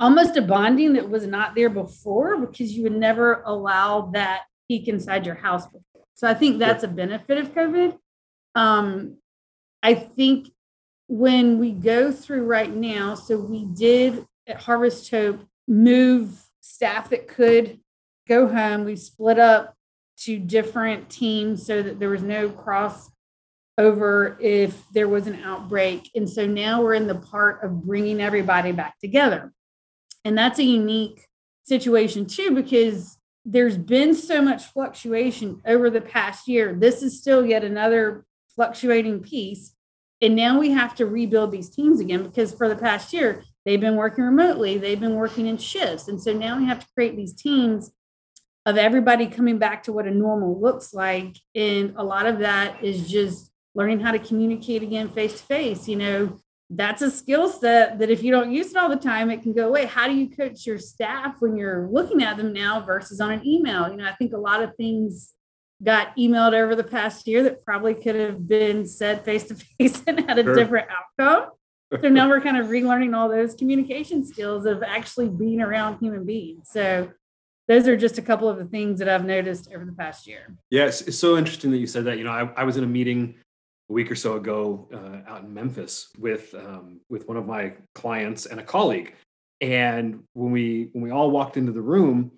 almost 0.00 0.36
a 0.36 0.42
bonding 0.42 0.94
that 0.94 1.08
was 1.08 1.28
not 1.28 1.54
there 1.54 1.70
before 1.70 2.38
because 2.38 2.72
you 2.72 2.82
would 2.82 2.96
never 2.96 3.42
allow 3.46 4.10
that 4.14 4.40
peek 4.66 4.88
inside 4.88 5.26
your 5.26 5.36
house 5.36 5.64
before. 5.66 6.06
So 6.14 6.26
i 6.26 6.34
think 6.34 6.58
that's 6.58 6.82
a 6.82 6.88
benefit 6.88 7.38
of 7.38 7.54
covid. 7.54 7.96
Um, 8.56 9.18
i 9.84 9.94
think 9.94 10.48
when 11.06 11.58
we 11.58 11.72
go 11.72 12.12
through 12.12 12.46
right 12.46 12.72
now, 12.72 13.16
so 13.16 13.36
we 13.36 13.64
did 13.64 14.26
at 14.46 14.62
Harvest 14.62 15.10
Hope 15.10 15.40
move 15.66 16.40
staff 16.60 17.10
that 17.10 17.26
could 17.26 17.80
go 18.28 18.46
home. 18.46 18.84
We 18.84 18.94
split 18.94 19.38
up 19.38 19.74
to 20.20 20.38
different 20.38 21.08
teams 21.10 21.66
so 21.66 21.82
that 21.82 21.98
there 21.98 22.10
was 22.10 22.22
no 22.22 22.48
cross 22.48 23.10
over 23.78 24.36
if 24.40 24.82
there 24.92 25.08
was 25.08 25.26
an 25.26 25.42
outbreak. 25.42 26.10
And 26.14 26.28
so 26.28 26.46
now 26.46 26.82
we're 26.82 26.94
in 26.94 27.06
the 27.06 27.14
part 27.14 27.64
of 27.64 27.82
bringing 27.82 28.20
everybody 28.20 28.72
back 28.72 28.98
together. 29.00 29.52
And 30.24 30.36
that's 30.36 30.58
a 30.58 30.64
unique 30.64 31.26
situation 31.62 32.26
too, 32.26 32.50
because 32.50 33.16
there's 33.46 33.78
been 33.78 34.14
so 34.14 34.42
much 34.42 34.64
fluctuation 34.66 35.62
over 35.64 35.88
the 35.88 36.02
past 36.02 36.46
year. 36.46 36.74
This 36.74 37.02
is 37.02 37.18
still 37.18 37.46
yet 37.46 37.64
another 37.64 38.26
fluctuating 38.54 39.20
piece 39.20 39.74
And 40.20 40.36
now 40.36 40.58
we 40.58 40.70
have 40.70 40.94
to 40.96 41.06
rebuild 41.06 41.50
these 41.50 41.70
teams 41.70 42.00
again 42.00 42.22
because 42.22 42.52
for 42.52 42.68
the 42.68 42.76
past 42.76 43.12
year, 43.12 43.42
they've 43.64 43.80
been 43.80 43.96
working 43.96 44.24
remotely, 44.24 44.76
they've 44.76 45.00
been 45.00 45.14
working 45.14 45.46
in 45.46 45.56
shifts. 45.56 46.08
And 46.08 46.20
so 46.20 46.32
now 46.32 46.58
we 46.58 46.66
have 46.66 46.80
to 46.80 46.86
create 46.94 47.16
these 47.16 47.34
teams 47.34 47.90
of 48.66 48.76
everybody 48.76 49.26
coming 49.26 49.58
back 49.58 49.82
to 49.84 49.92
what 49.92 50.06
a 50.06 50.10
normal 50.10 50.60
looks 50.60 50.92
like. 50.92 51.36
And 51.54 51.94
a 51.96 52.04
lot 52.04 52.26
of 52.26 52.40
that 52.40 52.84
is 52.84 53.08
just 53.08 53.50
learning 53.74 54.00
how 54.00 54.12
to 54.12 54.18
communicate 54.18 54.82
again 54.82 55.08
face 55.08 55.32
to 55.32 55.42
face. 55.42 55.88
You 55.88 55.96
know, 55.96 56.40
that's 56.68 57.02
a 57.02 57.10
skill 57.10 57.48
set 57.48 57.98
that 57.98 58.10
if 58.10 58.22
you 58.22 58.30
don't 58.30 58.52
use 58.52 58.70
it 58.70 58.76
all 58.76 58.88
the 58.88 58.96
time, 58.96 59.30
it 59.30 59.42
can 59.42 59.52
go 59.52 59.68
away. 59.68 59.86
How 59.86 60.06
do 60.06 60.14
you 60.14 60.28
coach 60.28 60.66
your 60.66 60.78
staff 60.78 61.36
when 61.40 61.56
you're 61.56 61.88
looking 61.90 62.22
at 62.22 62.36
them 62.36 62.52
now 62.52 62.80
versus 62.80 63.20
on 63.20 63.32
an 63.32 63.46
email? 63.46 63.88
You 63.88 63.96
know, 63.96 64.06
I 64.06 64.12
think 64.12 64.32
a 64.32 64.38
lot 64.38 64.62
of 64.62 64.76
things 64.76 65.32
got 65.82 66.14
emailed 66.16 66.52
over 66.52 66.76
the 66.76 66.84
past 66.84 67.26
year 67.26 67.42
that 67.42 67.64
probably 67.64 67.94
could 67.94 68.14
have 68.14 68.46
been 68.46 68.86
said 68.86 69.24
face 69.24 69.44
to 69.44 69.54
face 69.54 70.02
and 70.06 70.20
had 70.28 70.38
a 70.38 70.44
sure. 70.44 70.54
different 70.54 70.88
outcome. 70.90 71.50
So 72.02 72.08
now 72.08 72.28
we're 72.28 72.40
kind 72.40 72.58
of 72.58 72.66
relearning 72.66 73.16
all 73.16 73.28
those 73.28 73.54
communication 73.54 74.24
skills 74.24 74.66
of 74.66 74.82
actually 74.82 75.28
being 75.28 75.60
around 75.60 75.98
human 75.98 76.24
beings. 76.24 76.68
So 76.70 77.10
those 77.70 77.86
are 77.86 77.96
just 77.96 78.18
a 78.18 78.22
couple 78.22 78.48
of 78.48 78.58
the 78.58 78.64
things 78.64 78.98
that 78.98 79.08
I've 79.08 79.24
noticed 79.24 79.72
over 79.72 79.84
the 79.84 79.92
past 79.92 80.26
year. 80.26 80.56
Yes, 80.70 81.02
it's 81.02 81.16
so 81.16 81.38
interesting 81.38 81.70
that 81.70 81.78
you 81.78 81.86
said 81.86 82.04
that. 82.06 82.18
You 82.18 82.24
know, 82.24 82.32
I, 82.32 82.50
I 82.56 82.64
was 82.64 82.76
in 82.76 82.82
a 82.82 82.88
meeting 82.88 83.36
a 83.88 83.92
week 83.92 84.10
or 84.10 84.16
so 84.16 84.34
ago 84.34 84.88
uh, 84.92 85.30
out 85.30 85.44
in 85.44 85.54
Memphis 85.54 86.08
with 86.18 86.52
um, 86.52 87.00
with 87.08 87.28
one 87.28 87.36
of 87.36 87.46
my 87.46 87.74
clients 87.94 88.46
and 88.46 88.58
a 88.58 88.64
colleague, 88.64 89.14
and 89.60 90.24
when 90.32 90.50
we 90.50 90.88
when 90.94 91.04
we 91.04 91.12
all 91.12 91.30
walked 91.30 91.56
into 91.56 91.70
the 91.70 91.80
room, 91.80 92.32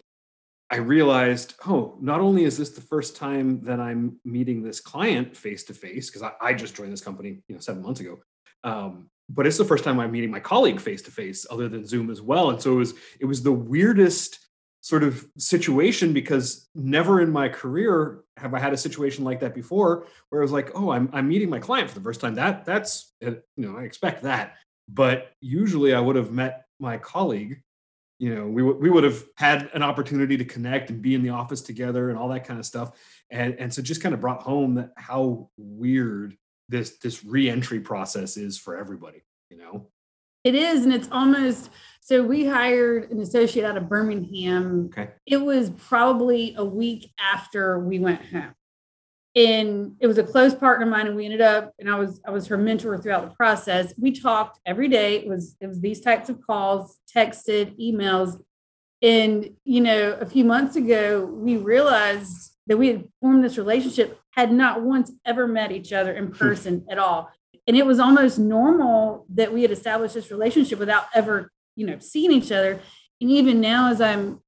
I 0.70 0.76
realized, 0.76 1.54
oh, 1.66 1.96
not 1.98 2.20
only 2.20 2.44
is 2.44 2.58
this 2.58 2.68
the 2.68 2.82
first 2.82 3.16
time 3.16 3.64
that 3.64 3.80
I'm 3.80 4.20
meeting 4.26 4.62
this 4.62 4.80
client 4.80 5.34
face 5.34 5.64
to 5.64 5.72
face 5.72 6.10
because 6.10 6.22
I, 6.22 6.32
I, 6.42 6.52
just 6.52 6.76
joined 6.76 6.92
this 6.92 7.00
company, 7.00 7.40
you 7.48 7.54
know, 7.54 7.60
seven 7.60 7.82
months 7.82 8.00
ago, 8.00 8.18
um, 8.64 9.08
but 9.30 9.46
it's 9.46 9.56
the 9.56 9.64
first 9.64 9.82
time 9.82 9.98
I'm 9.98 10.12
meeting 10.12 10.30
my 10.30 10.40
colleague 10.40 10.78
face 10.78 11.00
to 11.02 11.10
face, 11.10 11.46
other 11.50 11.70
than 11.70 11.86
Zoom 11.86 12.10
as 12.10 12.20
well. 12.20 12.50
And 12.50 12.60
so 12.60 12.72
it 12.72 12.76
was 12.76 12.94
it 13.20 13.24
was 13.24 13.42
the 13.42 13.50
weirdest 13.50 14.41
sort 14.82 15.04
of 15.04 15.24
situation 15.38 16.12
because 16.12 16.68
never 16.74 17.20
in 17.20 17.30
my 17.30 17.48
career 17.48 18.24
have 18.36 18.52
I 18.52 18.58
had 18.58 18.72
a 18.72 18.76
situation 18.76 19.24
like 19.24 19.38
that 19.40 19.54
before 19.54 20.06
where 20.28 20.42
I 20.42 20.44
was 20.44 20.50
like, 20.50 20.72
oh, 20.74 20.90
I'm, 20.90 21.08
I'm 21.12 21.28
meeting 21.28 21.48
my 21.48 21.60
client 21.60 21.88
for 21.88 21.94
the 21.94 22.04
first 22.04 22.20
time. 22.20 22.34
That 22.34 22.64
that's 22.64 23.14
uh, 23.24 23.30
you 23.56 23.68
know 23.68 23.78
I 23.78 23.84
expect 23.84 24.24
that, 24.24 24.56
but 24.88 25.32
usually 25.40 25.94
I 25.94 26.00
would 26.00 26.16
have 26.16 26.32
met 26.32 26.66
my 26.80 26.98
colleague. 26.98 27.62
You 28.18 28.34
know, 28.34 28.46
we 28.46 28.62
we 28.62 28.90
would 28.90 29.04
have 29.04 29.24
had 29.36 29.70
an 29.72 29.82
opportunity 29.82 30.36
to 30.36 30.44
connect 30.44 30.90
and 30.90 31.00
be 31.00 31.14
in 31.14 31.22
the 31.22 31.30
office 31.30 31.62
together 31.62 32.10
and 32.10 32.18
all 32.18 32.28
that 32.30 32.44
kind 32.44 32.58
of 32.58 32.66
stuff, 32.66 32.98
and 33.30 33.54
and 33.60 33.72
so 33.72 33.82
just 33.82 34.02
kind 34.02 34.14
of 34.14 34.20
brought 34.20 34.42
home 34.42 34.74
that 34.74 34.92
how 34.96 35.48
weird 35.56 36.36
this 36.68 36.98
this 36.98 37.24
reentry 37.24 37.78
process 37.78 38.36
is 38.36 38.58
for 38.58 38.76
everybody. 38.76 39.22
You 39.48 39.58
know, 39.58 39.91
it 40.44 40.54
is, 40.54 40.84
and 40.84 40.92
it's 40.92 41.08
almost 41.10 41.70
so 42.04 42.20
we 42.20 42.44
hired 42.44 43.12
an 43.12 43.20
associate 43.20 43.64
out 43.64 43.76
of 43.76 43.88
Birmingham. 43.88 44.90
Okay. 44.92 45.10
It 45.24 45.36
was 45.36 45.70
probably 45.70 46.52
a 46.58 46.64
week 46.64 47.12
after 47.16 47.78
we 47.78 48.00
went 48.00 48.24
home. 48.24 48.54
And 49.36 49.94
it 50.00 50.08
was 50.08 50.18
a 50.18 50.24
close 50.24 50.52
partner 50.52 50.84
of 50.84 50.90
mine, 50.90 51.06
and 51.06 51.16
we 51.16 51.24
ended 51.24 51.40
up, 51.40 51.72
and 51.78 51.88
I 51.88 51.94
was 51.94 52.20
I 52.26 52.30
was 52.30 52.48
her 52.48 52.58
mentor 52.58 52.98
throughout 52.98 53.30
the 53.30 53.34
process. 53.34 53.94
We 53.96 54.10
talked 54.10 54.58
every 54.66 54.88
day. 54.88 55.16
It 55.16 55.28
was 55.28 55.56
it 55.60 55.68
was 55.68 55.80
these 55.80 56.00
types 56.00 56.28
of 56.28 56.44
calls, 56.44 56.98
texted, 57.16 57.78
emails. 57.80 58.38
And 59.00 59.50
you 59.64 59.80
know, 59.80 60.18
a 60.20 60.26
few 60.26 60.44
months 60.44 60.76
ago, 60.76 61.24
we 61.24 61.56
realized 61.56 62.52
that 62.66 62.76
we 62.76 62.88
had 62.88 63.08
formed 63.20 63.42
this 63.42 63.56
relationship, 63.56 64.20
had 64.32 64.52
not 64.52 64.82
once 64.82 65.10
ever 65.24 65.46
met 65.46 65.72
each 65.72 65.92
other 65.92 66.12
in 66.12 66.26
hmm. 66.26 66.32
person 66.32 66.84
at 66.90 66.98
all. 66.98 67.30
And 67.66 67.76
it 67.76 67.86
was 67.86 68.00
almost 68.00 68.38
normal 68.38 69.24
that 69.34 69.52
we 69.52 69.62
had 69.62 69.70
established 69.70 70.14
this 70.14 70.30
relationship 70.30 70.78
without 70.78 71.04
ever 71.14 71.50
you 71.76 71.86
know 71.86 71.98
seeing 71.98 72.32
each 72.32 72.52
other. 72.52 72.80
And 73.20 73.30
even 73.30 73.60
now 73.60 73.90
as 73.90 74.00
i'm 74.00 74.40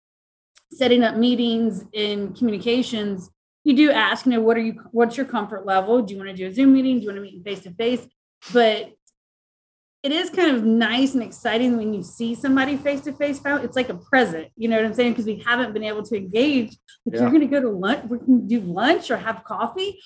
setting 0.73 1.05
up 1.05 1.17
meetings 1.17 1.85
and 1.95 2.37
communications 2.37 3.31
you 3.65 3.75
do 3.75 3.91
ask 3.91 4.27
you 4.27 4.33
know 4.33 4.41
what 4.41 4.57
are 4.57 4.61
you 4.61 4.81
what's 4.93 5.17
your 5.17 5.27
comfort 5.27 5.65
level? 5.67 6.03
Do 6.03 6.13
you 6.13 6.19
want 6.19 6.31
to 6.31 6.37
do 6.37 6.47
a 6.47 6.53
zoom 6.53 6.75
meeting? 6.75 6.97
Do 6.97 7.03
you 7.03 7.09
want 7.09 7.17
to 7.17 7.23
meet 7.23 7.45
face 7.45 7.61
to 7.61 7.71
face 7.73 8.07
but 8.53 8.93
it 10.03 10.13
is 10.13 10.29
kind 10.29 10.55
of 10.55 10.65
nice 10.65 11.15
and 11.15 11.23
exciting 11.23 11.79
when 11.79 11.95
you 11.95 12.03
see 12.03 12.35
somebody 12.35 12.77
face 12.77 13.01
to 13.03 13.13
face 13.13 13.41
it's 13.45 13.77
like 13.77 13.89
a 13.89 13.95
present 13.95 14.49
you 14.57 14.69
know 14.69 14.77
what 14.77 14.85
i'm 14.85 14.95
saying? 14.95 15.13
Because 15.13 15.27
we 15.27 15.43
haven't 15.47 15.73
been 15.73 15.85
able 15.85 16.03
to 16.03 16.17
engage 16.17 16.77
but 17.05 17.15
yeah. 17.15 17.21
you're 17.21 17.31
going 17.31 17.41
to 17.41 17.47
go 17.47 17.61
to 17.61 17.71
lunch 17.71 18.05
we 18.09 18.19
can 18.19 18.47
do 18.47 18.61
lunch 18.61 19.11
or 19.11 19.17
have 19.17 19.45
coffee 19.45 19.99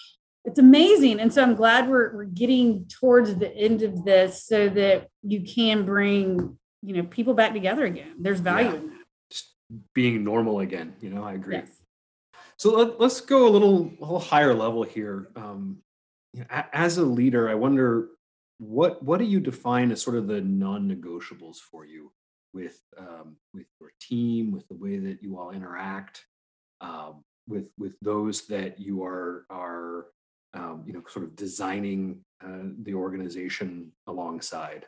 it's 0.49 0.59
amazing. 0.59 1.21
And 1.21 1.33
so 1.33 1.43
i'm 1.43 1.55
glad 1.55 1.89
we're, 1.89 2.15
we're 2.15 2.25
getting 2.25 2.87
towards 2.87 3.37
the 3.37 3.55
end 3.55 3.83
of 3.83 4.05
this 4.05 4.45
so 4.45 4.69
that 4.71 5.09
you 5.23 5.43
can 5.43 5.85
bring 5.85 6.59
you 6.83 6.95
know 6.95 7.03
people 7.03 7.35
back 7.35 7.53
together 7.53 7.85
again. 7.85 8.15
There's 8.19 8.41
value 8.41 8.71
yeah. 8.71 8.77
in 8.77 8.87
that. 8.89 9.05
Just 9.31 9.55
being 9.95 10.25
normal 10.25 10.61
again 10.61 10.95
you 11.01 11.11
know 11.11 11.23
i 11.23 11.35
agree. 11.35 11.57
Yes. 11.57 11.71
so 12.57 12.77
let, 12.77 13.01
us 13.01 13.21
go 13.21 13.47
a 13.47 13.51
little 13.51 13.93
a 14.01 14.01
little 14.01 14.19
higher 14.19 14.55
level 14.55 14.83
here. 14.83 15.29
Um, 15.37 15.79
you 16.33 16.41
know, 16.41 16.65
as 16.73 16.99
a 16.99 17.05
leader 17.05 17.49
i 17.49 17.55
wonder 17.55 18.09
what 18.59 19.03
what 19.03 19.19
do 19.19 19.25
you 19.25 19.41
define 19.41 19.93
as 19.93 20.03
sort 20.03 20.17
of 20.17 20.27
the 20.27 20.41
non-negotiables 20.41 21.57
for 21.57 21.85
you 21.85 22.13
with 22.53 22.81
um, 22.97 23.37
with 23.55 23.67
your 23.81 23.93
team 24.01 24.53
with 24.53 24.67
the 24.69 24.77
way 24.77 24.99
that 24.99 25.23
you 25.23 25.39
all 25.39 25.51
interact 25.51 26.25
um, 26.81 27.25
with 27.47 27.69
with 27.79 27.97
those 28.01 28.47
that 28.47 28.79
you 28.79 29.05
are 29.05 29.47
are 29.51 30.07
um, 30.55 30.85
you 30.87 30.93
know 30.93 31.03
sort 31.09 31.25
of 31.25 31.37
designing 31.37 32.21
uh, 32.45 32.69
the 32.83 32.95
organization 32.95 33.93
alongside 34.07 34.87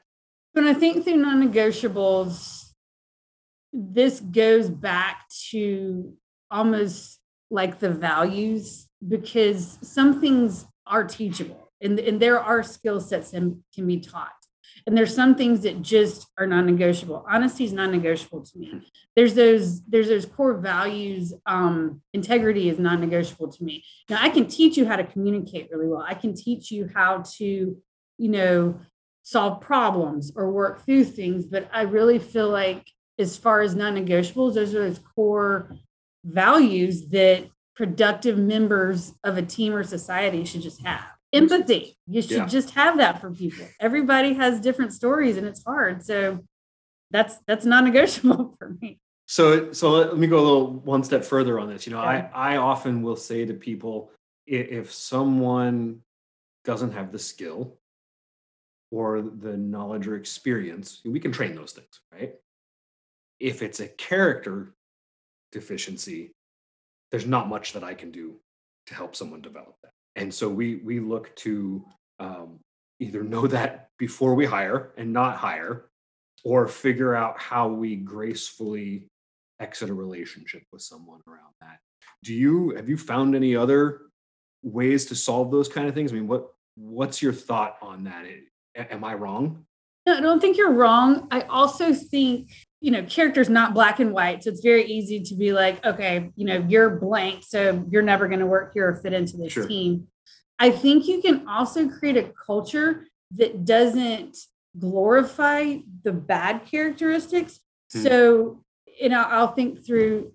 when 0.52 0.66
I 0.66 0.74
think 0.74 1.04
through 1.04 1.16
non 1.16 1.42
negotiables, 1.48 2.70
this 3.72 4.20
goes 4.20 4.68
back 4.68 5.28
to 5.50 6.14
almost 6.50 7.20
like 7.50 7.78
the 7.78 7.90
values 7.90 8.88
because 9.06 9.78
some 9.82 10.20
things 10.20 10.66
are 10.86 11.04
teachable 11.04 11.70
and, 11.80 11.98
and 12.00 12.20
there 12.20 12.40
are 12.40 12.62
skill 12.62 13.00
sets 13.00 13.30
that 13.30 13.56
can 13.74 13.86
be 13.86 14.00
taught. 14.00 14.32
And 14.86 14.96
there's 14.96 15.14
some 15.14 15.34
things 15.34 15.62
that 15.62 15.82
just 15.82 16.26
are 16.38 16.46
non-negotiable. 16.46 17.24
Honesty 17.28 17.64
is 17.64 17.72
non-negotiable 17.72 18.44
to 18.44 18.58
me. 18.58 18.90
There's 19.14 19.34
those 19.34 19.82
there's 19.84 20.08
those 20.08 20.26
core 20.26 20.54
values. 20.54 21.34
Um, 21.46 22.00
integrity 22.12 22.68
is 22.68 22.78
non-negotiable 22.78 23.52
to 23.52 23.64
me. 23.64 23.84
Now 24.08 24.18
I 24.20 24.30
can 24.30 24.46
teach 24.46 24.76
you 24.76 24.86
how 24.86 24.96
to 24.96 25.04
communicate 25.04 25.70
really 25.70 25.86
well. 25.86 26.04
I 26.06 26.14
can 26.14 26.34
teach 26.34 26.70
you 26.70 26.88
how 26.94 27.24
to, 27.38 27.76
you 28.18 28.28
know, 28.28 28.80
solve 29.22 29.60
problems 29.60 30.32
or 30.34 30.50
work 30.50 30.84
through 30.84 31.04
things. 31.04 31.46
But 31.46 31.68
I 31.72 31.82
really 31.82 32.18
feel 32.18 32.48
like, 32.48 32.90
as 33.18 33.36
far 33.36 33.60
as 33.60 33.74
non 33.74 33.94
negotiables, 33.94 34.54
those 34.54 34.74
are 34.74 34.80
those 34.80 35.00
core 35.14 35.76
values 36.24 37.08
that 37.08 37.48
productive 37.76 38.38
members 38.38 39.12
of 39.24 39.36
a 39.38 39.42
team 39.42 39.74
or 39.74 39.84
society 39.84 40.44
should 40.44 40.62
just 40.62 40.84
have. 40.84 41.04
Empathy. 41.32 41.96
You 42.06 42.22
should 42.22 42.30
yeah. 42.32 42.46
just 42.46 42.70
have 42.70 42.98
that 42.98 43.20
for 43.20 43.30
people. 43.30 43.66
Everybody 43.78 44.34
has 44.34 44.60
different 44.60 44.92
stories 44.92 45.36
and 45.36 45.46
it's 45.46 45.62
hard. 45.64 46.04
So 46.04 46.40
that's 47.10 47.36
that's 47.46 47.64
non-negotiable 47.64 48.56
for 48.58 48.76
me. 48.80 49.00
So 49.26 49.72
so 49.72 49.90
let, 49.90 50.18
me 50.18 50.26
go 50.26 50.40
a 50.40 50.42
little 50.42 50.72
one 50.80 51.04
step 51.04 51.24
further 51.24 51.60
on 51.60 51.68
this. 51.68 51.86
You 51.86 51.92
know, 51.92 52.00
I 52.00 52.28
I 52.34 52.56
often 52.56 53.02
will 53.02 53.16
say 53.16 53.44
to 53.46 53.54
people 53.54 54.10
if 54.46 54.92
someone 54.92 56.00
doesn't 56.64 56.92
have 56.92 57.12
the 57.12 57.18
skill 57.18 57.78
or 58.90 59.22
the 59.22 59.56
knowledge 59.56 60.08
or 60.08 60.16
experience, 60.16 61.00
we 61.04 61.20
can 61.20 61.30
train 61.30 61.54
those 61.54 61.72
things, 61.72 62.00
right? 62.12 62.34
If 63.38 63.62
it's 63.62 63.78
a 63.78 63.86
character 63.86 64.74
deficiency, 65.52 66.34
there's 67.10 67.26
not 67.26 67.48
much 67.48 67.72
that 67.72 67.84
I 67.84 67.94
can 67.94 68.10
do 68.10 68.40
to 68.86 68.94
help 68.94 69.14
someone 69.14 69.40
develop 69.40 69.76
that. 69.82 69.92
And 70.16 70.32
so 70.32 70.48
we 70.48 70.76
we 70.76 71.00
look 71.00 71.34
to 71.36 71.84
um, 72.18 72.58
either 72.98 73.22
know 73.22 73.46
that 73.46 73.88
before 73.98 74.34
we 74.34 74.44
hire 74.46 74.92
and 74.96 75.12
not 75.12 75.36
hire, 75.36 75.90
or 76.44 76.68
figure 76.68 77.14
out 77.14 77.40
how 77.40 77.68
we 77.68 77.96
gracefully 77.96 79.06
exit 79.60 79.90
a 79.90 79.94
relationship 79.94 80.62
with 80.72 80.82
someone 80.82 81.20
around 81.28 81.52
that. 81.60 81.78
Do 82.24 82.34
you 82.34 82.70
have 82.76 82.88
you 82.88 82.96
found 82.96 83.34
any 83.34 83.54
other 83.54 84.02
ways 84.62 85.06
to 85.06 85.14
solve 85.14 85.50
those 85.50 85.68
kind 85.68 85.88
of 85.88 85.94
things? 85.94 86.12
I 86.12 86.16
mean, 86.16 86.28
what 86.28 86.48
what's 86.76 87.22
your 87.22 87.32
thought 87.32 87.76
on 87.82 88.04
that? 88.04 88.26
am 88.76 89.04
I 89.04 89.14
wrong? 89.14 89.66
No, 90.06 90.16
I 90.16 90.20
don't 90.20 90.40
think 90.40 90.56
you're 90.56 90.72
wrong. 90.72 91.26
I 91.30 91.42
also 91.42 91.92
think, 91.92 92.50
you 92.80 92.90
know, 92.90 93.02
character's 93.04 93.50
not 93.50 93.74
black 93.74 94.00
and 94.00 94.12
white. 94.12 94.42
So 94.42 94.50
it's 94.50 94.62
very 94.62 94.84
easy 94.84 95.20
to 95.20 95.34
be 95.34 95.52
like, 95.52 95.84
okay, 95.84 96.30
you 96.34 96.46
know, 96.46 96.64
you're 96.66 96.90
blank. 96.90 97.44
So 97.46 97.84
you're 97.90 98.02
never 98.02 98.26
going 98.26 98.40
to 98.40 98.46
work 98.46 98.72
here 98.72 98.88
or 98.88 98.96
fit 98.96 99.12
into 99.12 99.36
this 99.36 99.52
sure. 99.52 99.66
team. 99.66 100.08
I 100.58 100.70
think 100.70 101.06
you 101.06 101.20
can 101.20 101.46
also 101.46 101.88
create 101.88 102.16
a 102.16 102.32
culture 102.46 103.06
that 103.32 103.64
doesn't 103.64 104.36
glorify 104.78 105.76
the 106.02 106.12
bad 106.12 106.66
characteristics. 106.66 107.60
Hmm. 107.92 108.02
So, 108.02 108.64
you 109.00 109.08
know, 109.10 109.22
I'll 109.22 109.52
think 109.52 109.84
through 109.84 110.32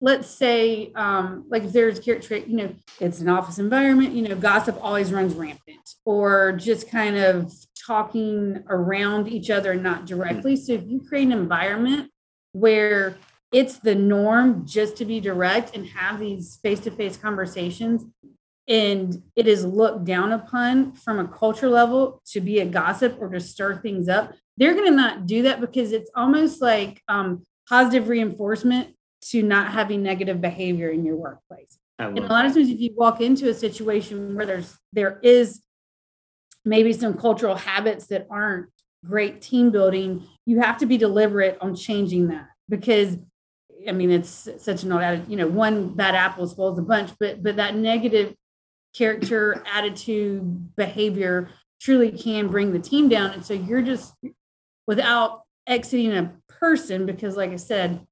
let's 0.00 0.28
say 0.28 0.92
um, 0.94 1.44
like 1.48 1.64
if 1.64 1.72
there's 1.72 1.98
character 1.98 2.36
you 2.36 2.56
know 2.56 2.74
it's 3.00 3.20
an 3.20 3.28
office 3.28 3.58
environment 3.58 4.12
you 4.12 4.28
know 4.28 4.34
gossip 4.34 4.78
always 4.82 5.12
runs 5.12 5.34
rampant 5.34 5.94
or 6.04 6.52
just 6.52 6.90
kind 6.90 7.16
of 7.16 7.52
talking 7.86 8.64
around 8.68 9.28
each 9.28 9.50
other 9.50 9.74
not 9.74 10.06
directly. 10.06 10.56
So 10.56 10.72
if 10.72 10.82
you 10.86 11.00
create 11.00 11.24
an 11.24 11.32
environment 11.32 12.10
where 12.52 13.16
it's 13.52 13.78
the 13.78 13.94
norm 13.94 14.66
just 14.66 14.96
to 14.96 15.04
be 15.04 15.20
direct 15.20 15.76
and 15.76 15.86
have 15.86 16.18
these 16.18 16.58
face-to-face 16.62 17.16
conversations 17.16 18.04
and 18.68 19.22
it 19.36 19.46
is 19.46 19.64
looked 19.64 20.04
down 20.04 20.32
upon 20.32 20.92
from 20.94 21.20
a 21.20 21.28
culture 21.28 21.68
level 21.68 22.20
to 22.26 22.40
be 22.40 22.58
a 22.58 22.66
gossip 22.66 23.16
or 23.20 23.28
to 23.28 23.38
stir 23.38 23.76
things 23.76 24.08
up 24.08 24.34
they're 24.56 24.74
going 24.74 24.86
to 24.86 24.96
not 24.96 25.26
do 25.26 25.42
that 25.42 25.60
because 25.60 25.92
it's 25.92 26.10
almost 26.16 26.60
like 26.60 27.00
um, 27.06 27.44
positive 27.68 28.08
reinforcement 28.08 28.88
to 29.30 29.42
not 29.42 29.72
having 29.72 30.02
negative 30.02 30.40
behavior 30.40 30.90
in 30.90 31.04
your 31.04 31.16
workplace. 31.16 31.78
And 31.98 32.18
a 32.18 32.22
lot 32.22 32.44
of 32.44 32.52
times, 32.52 32.68
if 32.68 32.78
you 32.78 32.92
walk 32.94 33.20
into 33.20 33.48
a 33.48 33.54
situation 33.54 34.34
where 34.34 34.44
there's 34.44 34.78
there 34.92 35.18
is 35.22 35.62
maybe 36.64 36.92
some 36.92 37.14
cultural 37.14 37.54
habits 37.54 38.08
that 38.08 38.26
aren't 38.30 38.68
great 39.04 39.40
team 39.40 39.70
building, 39.70 40.26
you 40.44 40.60
have 40.60 40.78
to 40.78 40.86
be 40.86 40.98
deliberate 40.98 41.56
on 41.60 41.74
changing 41.74 42.28
that 42.28 42.48
because 42.68 43.16
I 43.88 43.92
mean 43.92 44.10
it's 44.10 44.48
such 44.58 44.82
an 44.82 44.92
old 44.92 45.28
you 45.28 45.36
know 45.36 45.46
one 45.46 45.94
bad 45.94 46.14
apple 46.14 46.46
spoils 46.46 46.78
a 46.78 46.82
bunch, 46.82 47.12
but 47.18 47.42
but 47.42 47.56
that 47.56 47.76
negative 47.76 48.34
character, 48.94 49.62
attitude, 49.72 50.76
behavior 50.76 51.50
truly 51.80 52.10
can 52.10 52.48
bring 52.48 52.72
the 52.72 52.78
team 52.78 53.08
down. 53.08 53.30
And 53.30 53.44
so 53.44 53.54
you're 53.54 53.82
just 53.82 54.14
without 54.86 55.42
exiting 55.66 56.12
a 56.12 56.32
person 56.48 57.06
because 57.06 57.36
like 57.36 57.50
I 57.50 57.56
said, 57.56 58.06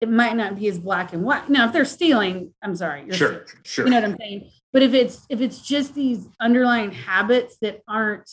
it 0.00 0.08
might 0.08 0.36
not 0.36 0.56
be 0.56 0.68
as 0.68 0.78
black 0.78 1.12
and 1.12 1.22
white. 1.22 1.48
Now, 1.48 1.66
if 1.66 1.72
they're 1.72 1.84
stealing, 1.84 2.52
I'm 2.62 2.76
sorry. 2.76 3.04
sure, 3.12 3.44
stealing. 3.46 3.46
sure. 3.62 3.84
You 3.86 3.90
know 3.90 4.00
what 4.00 4.10
I'm 4.10 4.16
saying? 4.18 4.50
But 4.72 4.82
if 4.82 4.92
it's 4.92 5.24
if 5.30 5.40
it's 5.40 5.60
just 5.60 5.94
these 5.94 6.28
underlying 6.40 6.92
habits 6.92 7.56
that 7.62 7.80
aren't 7.88 8.30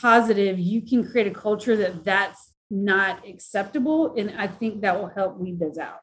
positive, 0.00 0.58
you 0.58 0.82
can 0.82 1.08
create 1.08 1.26
a 1.26 1.34
culture 1.34 1.76
that 1.76 2.04
that's 2.04 2.52
not 2.70 3.26
acceptable, 3.28 4.14
and 4.16 4.34
I 4.38 4.46
think 4.46 4.80
that 4.80 4.98
will 4.98 5.08
help 5.08 5.38
weed 5.38 5.60
those 5.60 5.78
out. 5.78 6.00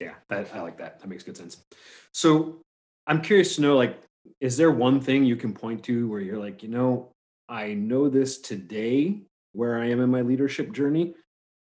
Yeah, 0.00 0.14
that, 0.28 0.54
I 0.54 0.60
like 0.60 0.78
that. 0.78 1.00
That 1.00 1.08
makes 1.08 1.22
good 1.22 1.36
sense. 1.36 1.64
So 2.12 2.60
I'm 3.06 3.22
curious 3.22 3.56
to 3.56 3.62
know, 3.62 3.76
like, 3.76 3.98
is 4.40 4.56
there 4.56 4.70
one 4.70 5.00
thing 5.00 5.24
you 5.24 5.36
can 5.36 5.52
point 5.52 5.82
to 5.84 6.08
where 6.08 6.20
you're 6.20 6.38
like, 6.38 6.62
you 6.62 6.68
know, 6.68 7.12
I 7.48 7.74
know 7.74 8.08
this 8.08 8.38
today 8.38 9.22
where 9.52 9.78
I 9.78 9.86
am 9.86 10.00
in 10.00 10.10
my 10.10 10.20
leadership 10.20 10.72
journey, 10.72 11.14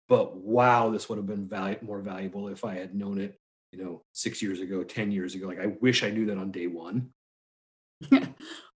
but 0.08 0.36
wow, 0.36 0.90
this 0.90 1.08
would 1.08 1.18
have 1.18 1.26
been 1.26 1.46
val- 1.46 1.76
more 1.82 2.00
valuable 2.00 2.48
if 2.48 2.64
I 2.64 2.74
had 2.74 2.94
known 2.94 3.20
it, 3.20 3.38
you 3.72 3.82
know, 3.82 4.02
six 4.12 4.42
years 4.42 4.60
ago, 4.60 4.82
10 4.82 5.12
years 5.12 5.34
ago. 5.34 5.46
Like, 5.46 5.60
I 5.60 5.66
wish 5.80 6.02
I 6.02 6.10
knew 6.10 6.26
that 6.26 6.38
on 6.38 6.50
day 6.50 6.66
one. 6.66 7.10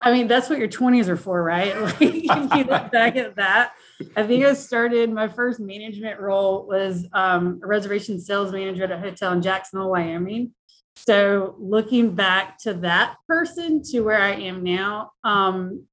I 0.01 0.11
mean, 0.11 0.27
that's 0.27 0.49
what 0.49 0.59
your 0.59 0.67
20s 0.67 1.07
are 1.07 1.17
for, 1.17 1.41
right? 1.41 1.75
Like, 1.99 2.55
you 2.55 2.63
look 2.65 2.91
back 2.91 3.15
at 3.15 3.35
that. 3.37 3.73
I 4.15 4.23
think 4.23 4.45
I 4.45 4.53
started 4.53 5.11
my 5.11 5.27
first 5.27 5.59
management 5.59 6.19
role 6.19 6.67
was 6.67 7.07
um, 7.13 7.59
a 7.63 7.67
reservation 7.67 8.19
sales 8.19 8.51
manager 8.51 8.83
at 8.83 8.91
a 8.91 8.97
hotel 8.97 9.31
in 9.33 9.41
Jacksonville, 9.41 9.89
Wyoming. 9.89 10.53
So, 10.95 11.55
looking 11.57 12.13
back 12.13 12.59
to 12.59 12.73
that 12.75 13.15
person 13.27 13.81
to 13.91 14.01
where 14.01 14.21
I 14.21 14.33
am 14.33 14.61
now, 14.61 15.11
um, 15.23 15.87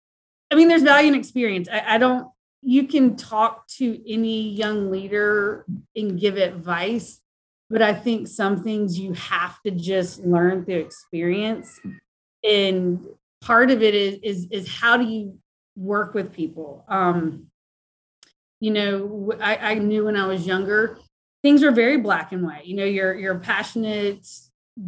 I 0.50 0.56
mean, 0.56 0.68
there's 0.68 0.82
value 0.82 1.08
and 1.08 1.16
experience. 1.16 1.68
I, 1.70 1.94
I 1.94 1.98
don't 1.98 2.28
you 2.62 2.86
can 2.86 3.16
talk 3.16 3.66
to 3.68 4.10
any 4.10 4.50
young 4.50 4.90
leader 4.90 5.64
and 5.96 6.20
give 6.20 6.36
advice, 6.36 7.20
but 7.68 7.82
I 7.82 7.94
think 7.94 8.28
some 8.28 8.62
things 8.62 8.98
you 8.98 9.12
have 9.14 9.60
to 9.62 9.70
just 9.70 10.20
learn 10.24 10.64
through 10.64 10.80
experience. 10.80 11.80
And 12.44 13.06
part 13.40 13.70
of 13.70 13.82
it 13.82 13.94
is 13.94 14.18
is, 14.22 14.48
is 14.50 14.68
how 14.68 14.96
do 14.96 15.04
you 15.04 15.38
work 15.76 16.14
with 16.14 16.32
people? 16.32 16.84
Um, 16.88 17.46
you 18.60 18.70
know, 18.70 19.32
I, 19.40 19.56
I 19.56 19.74
knew 19.74 20.04
when 20.04 20.16
I 20.16 20.26
was 20.26 20.46
younger, 20.46 20.98
things 21.42 21.62
were 21.62 21.70
very 21.70 21.96
black 21.96 22.32
and 22.32 22.44
white. 22.44 22.66
You 22.66 22.76
know, 22.76 22.84
you're 22.84 23.14
you're 23.14 23.36
a 23.36 23.40
passionate 23.40 24.26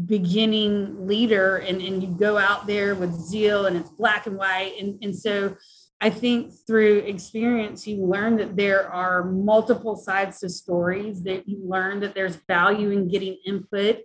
beginning 0.06 1.06
leader 1.06 1.58
and, 1.58 1.82
and 1.82 2.02
you 2.02 2.08
go 2.08 2.38
out 2.38 2.66
there 2.66 2.94
with 2.94 3.12
zeal 3.12 3.66
and 3.66 3.76
it's 3.76 3.90
black 3.90 4.26
and 4.26 4.36
white. 4.36 4.74
And, 4.80 5.02
and 5.02 5.14
so 5.14 5.56
I 6.02 6.10
think 6.10 6.52
through 6.66 6.98
experience, 6.98 7.86
you 7.86 8.04
learn 8.04 8.36
that 8.38 8.56
there 8.56 8.92
are 8.92 9.22
multiple 9.22 9.94
sides 9.94 10.40
to 10.40 10.48
stories, 10.48 11.22
that 11.22 11.48
you 11.48 11.62
learn 11.64 12.00
that 12.00 12.12
there's 12.12 12.34
value 12.48 12.90
in 12.90 13.06
getting 13.06 13.38
input, 13.46 14.00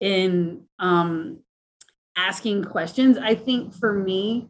in 0.00 0.64
um, 0.78 1.40
asking 2.16 2.64
questions. 2.64 3.18
I 3.18 3.34
think 3.34 3.74
for 3.74 3.92
me, 3.92 4.48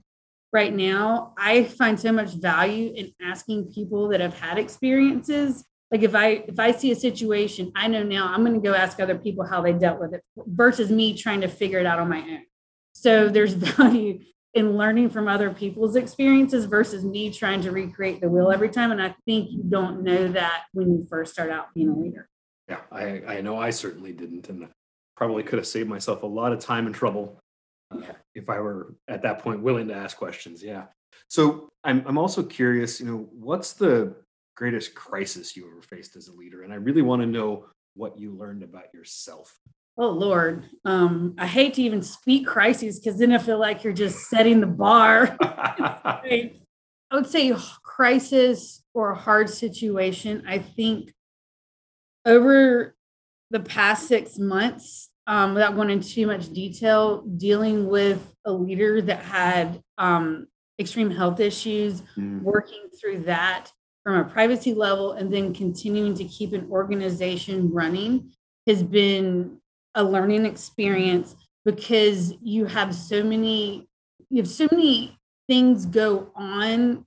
right 0.52 0.72
now, 0.72 1.34
I 1.36 1.64
find 1.64 1.98
so 1.98 2.12
much 2.12 2.34
value 2.34 2.92
in 2.94 3.12
asking 3.20 3.72
people 3.72 4.06
that 4.10 4.20
have 4.20 4.38
had 4.38 4.56
experiences. 4.56 5.64
Like 5.90 6.02
if 6.02 6.14
I 6.14 6.44
if 6.46 6.60
I 6.60 6.70
see 6.70 6.92
a 6.92 6.96
situation, 6.96 7.72
I 7.74 7.88
know 7.88 8.04
now 8.04 8.32
I'm 8.32 8.44
going 8.44 8.54
to 8.54 8.66
go 8.66 8.74
ask 8.74 9.00
other 9.00 9.18
people 9.18 9.44
how 9.44 9.60
they 9.60 9.72
dealt 9.72 9.98
with 9.98 10.14
it 10.14 10.22
versus 10.36 10.88
me 10.88 11.18
trying 11.18 11.40
to 11.40 11.48
figure 11.48 11.80
it 11.80 11.86
out 11.86 11.98
on 11.98 12.08
my 12.08 12.20
own. 12.20 12.42
So 12.92 13.28
there's 13.28 13.54
value 13.76 14.20
in 14.54 14.76
learning 14.76 15.10
from 15.10 15.28
other 15.28 15.50
people's 15.50 15.96
experiences 15.96 16.66
versus 16.66 17.04
me 17.04 17.30
trying 17.30 17.62
to 17.62 17.70
recreate 17.70 18.20
the 18.20 18.28
wheel 18.28 18.50
every 18.50 18.68
time. 18.68 18.92
And 18.92 19.02
I 19.02 19.14
think 19.24 19.50
you 19.50 19.62
don't 19.62 20.02
know 20.02 20.28
that 20.28 20.64
when 20.72 20.90
you 20.90 21.06
first 21.08 21.32
start 21.32 21.50
out 21.50 21.72
being 21.74 21.88
a 21.88 21.96
leader. 21.96 22.28
Yeah, 22.68 22.80
I, 22.90 23.22
I 23.26 23.40
know 23.40 23.56
I 23.56 23.70
certainly 23.70 24.12
didn't. 24.12 24.48
And 24.48 24.68
probably 25.16 25.42
could 25.42 25.58
have 25.58 25.66
saved 25.66 25.88
myself 25.88 26.22
a 26.22 26.26
lot 26.26 26.52
of 26.52 26.58
time 26.58 26.86
and 26.86 26.94
trouble 26.94 27.38
uh, 27.92 27.98
yeah. 28.00 28.12
if 28.34 28.48
I 28.48 28.58
were 28.60 28.94
at 29.08 29.22
that 29.22 29.38
point 29.38 29.62
willing 29.62 29.88
to 29.88 29.94
ask 29.94 30.16
questions. 30.16 30.62
Yeah. 30.62 30.86
So 31.28 31.70
I'm, 31.84 32.02
I'm 32.06 32.18
also 32.18 32.42
curious, 32.42 33.00
you 33.00 33.06
know, 33.06 33.28
what's 33.32 33.72
the 33.72 34.14
greatest 34.56 34.94
crisis 34.94 35.56
you 35.56 35.70
ever 35.70 35.80
faced 35.80 36.16
as 36.16 36.28
a 36.28 36.32
leader? 36.32 36.62
And 36.62 36.72
I 36.72 36.76
really 36.76 37.02
want 37.02 37.22
to 37.22 37.26
know 37.26 37.66
what 37.94 38.18
you 38.18 38.32
learned 38.32 38.62
about 38.62 38.92
yourself 38.92 39.58
Oh 39.98 40.08
Lord, 40.08 40.64
um, 40.84 41.34
I 41.38 41.46
hate 41.46 41.74
to 41.74 41.82
even 41.82 42.02
speak 42.02 42.46
crises 42.46 42.98
because 42.98 43.18
then 43.18 43.32
I 43.32 43.38
feel 43.38 43.58
like 43.58 43.84
you're 43.84 43.92
just 43.92 44.28
setting 44.30 44.60
the 44.60 44.66
bar. 44.66 45.36
I 45.40 46.50
would 47.12 47.26
say 47.26 47.54
crisis 47.82 48.82
or 48.94 49.10
a 49.10 49.14
hard 49.14 49.50
situation. 49.50 50.44
I 50.48 50.58
think 50.58 51.12
over 52.24 52.96
the 53.50 53.60
past 53.60 54.08
six 54.08 54.38
months, 54.38 55.10
um, 55.26 55.54
without 55.54 55.76
going 55.76 55.90
into 55.90 56.08
too 56.08 56.26
much 56.26 56.52
detail, 56.52 57.22
dealing 57.22 57.86
with 57.88 58.34
a 58.44 58.52
leader 58.52 59.02
that 59.02 59.22
had 59.22 59.80
um, 59.98 60.46
extreme 60.78 61.10
health 61.10 61.38
issues, 61.38 62.02
mm. 62.16 62.40
working 62.42 62.88
through 62.98 63.20
that 63.20 63.70
from 64.02 64.16
a 64.16 64.24
privacy 64.24 64.74
level, 64.74 65.12
and 65.12 65.32
then 65.32 65.54
continuing 65.54 66.14
to 66.14 66.24
keep 66.24 66.52
an 66.54 66.66
organization 66.70 67.70
running 67.72 68.32
has 68.66 68.82
been 68.82 69.58
a 69.94 70.02
learning 70.02 70.46
experience 70.46 71.36
because 71.64 72.34
you 72.42 72.66
have 72.66 72.94
so 72.94 73.22
many 73.22 73.88
you 74.30 74.38
have 74.38 74.48
so 74.48 74.66
many 74.70 75.18
things 75.48 75.84
go 75.86 76.30
on 76.34 77.04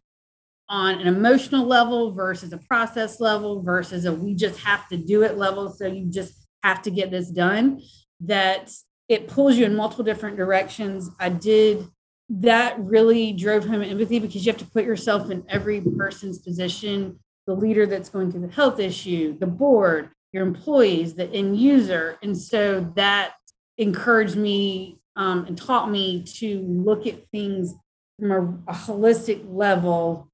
on 0.69 0.99
an 0.99 1.07
emotional 1.07 1.65
level 1.65 2.11
versus 2.11 2.51
a 2.53 2.57
process 2.57 3.19
level 3.19 3.61
versus 3.61 4.05
a 4.05 4.13
we 4.13 4.33
just 4.33 4.59
have 4.59 4.87
to 4.89 4.97
do 4.97 5.23
it 5.23 5.37
level. 5.37 5.69
So 5.69 5.85
you 5.87 6.05
just 6.05 6.47
have 6.63 6.81
to 6.83 6.91
get 6.91 7.11
this 7.11 7.29
done 7.29 7.81
that 8.21 8.71
it 9.07 9.27
pulls 9.27 9.55
you 9.55 9.65
in 9.65 9.75
multiple 9.75 10.03
different 10.03 10.37
directions. 10.37 11.09
I 11.19 11.29
did 11.29 11.87
that 12.29 12.79
really 12.79 13.33
drove 13.33 13.65
home 13.65 13.83
empathy 13.83 14.19
because 14.19 14.45
you 14.45 14.51
have 14.51 14.59
to 14.59 14.65
put 14.71 14.83
yourself 14.83 15.29
in 15.29 15.43
every 15.47 15.81
person's 15.81 16.39
position. 16.39 17.19
The 17.45 17.53
leader 17.53 17.85
that's 17.85 18.09
going 18.09 18.31
through 18.31 18.47
the 18.47 18.53
health 18.53 18.79
issue 18.79 19.37
the 19.37 19.47
board 19.47 20.09
your 20.35 20.45
employees, 20.45 21.13
the 21.13 21.31
end 21.31 21.57
user. 21.57 22.17
And 22.21 22.37
so 22.37 22.91
that 22.97 23.35
encouraged 23.77 24.35
me 24.35 24.99
um, 25.15 25.45
and 25.45 25.57
taught 25.57 25.89
me 25.89 26.23
to 26.23 26.59
look 26.59 27.07
at 27.07 27.29
things 27.29 27.73
from 28.19 28.31
a, 28.31 28.71
a, 28.71 28.75
holistic 28.75 29.45
level 29.47 30.29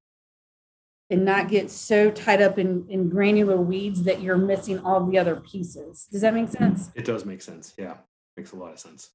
and 1.12 1.24
not 1.24 1.50
get 1.50 1.70
so 1.70 2.10
tied 2.10 2.42
up 2.42 2.58
in, 2.58 2.88
in 2.90 3.10
granular 3.10 3.58
weeds 3.58 4.02
that 4.04 4.22
you're 4.22 4.40
missing 4.40 4.80
all 4.80 5.06
the 5.06 5.20
other 5.20 5.36
pieces. 5.36 6.08
Does 6.12 6.22
that 6.22 6.34
make 6.34 6.50
sense? 6.50 6.90
It 6.96 7.06
does 7.06 7.24
make 7.24 7.44
sense. 7.44 7.76
Yeah, 7.78 7.98
makes 8.36 8.54
a 8.54 8.56
lot 8.56 8.74
of 8.74 8.80
sense. 8.80 9.12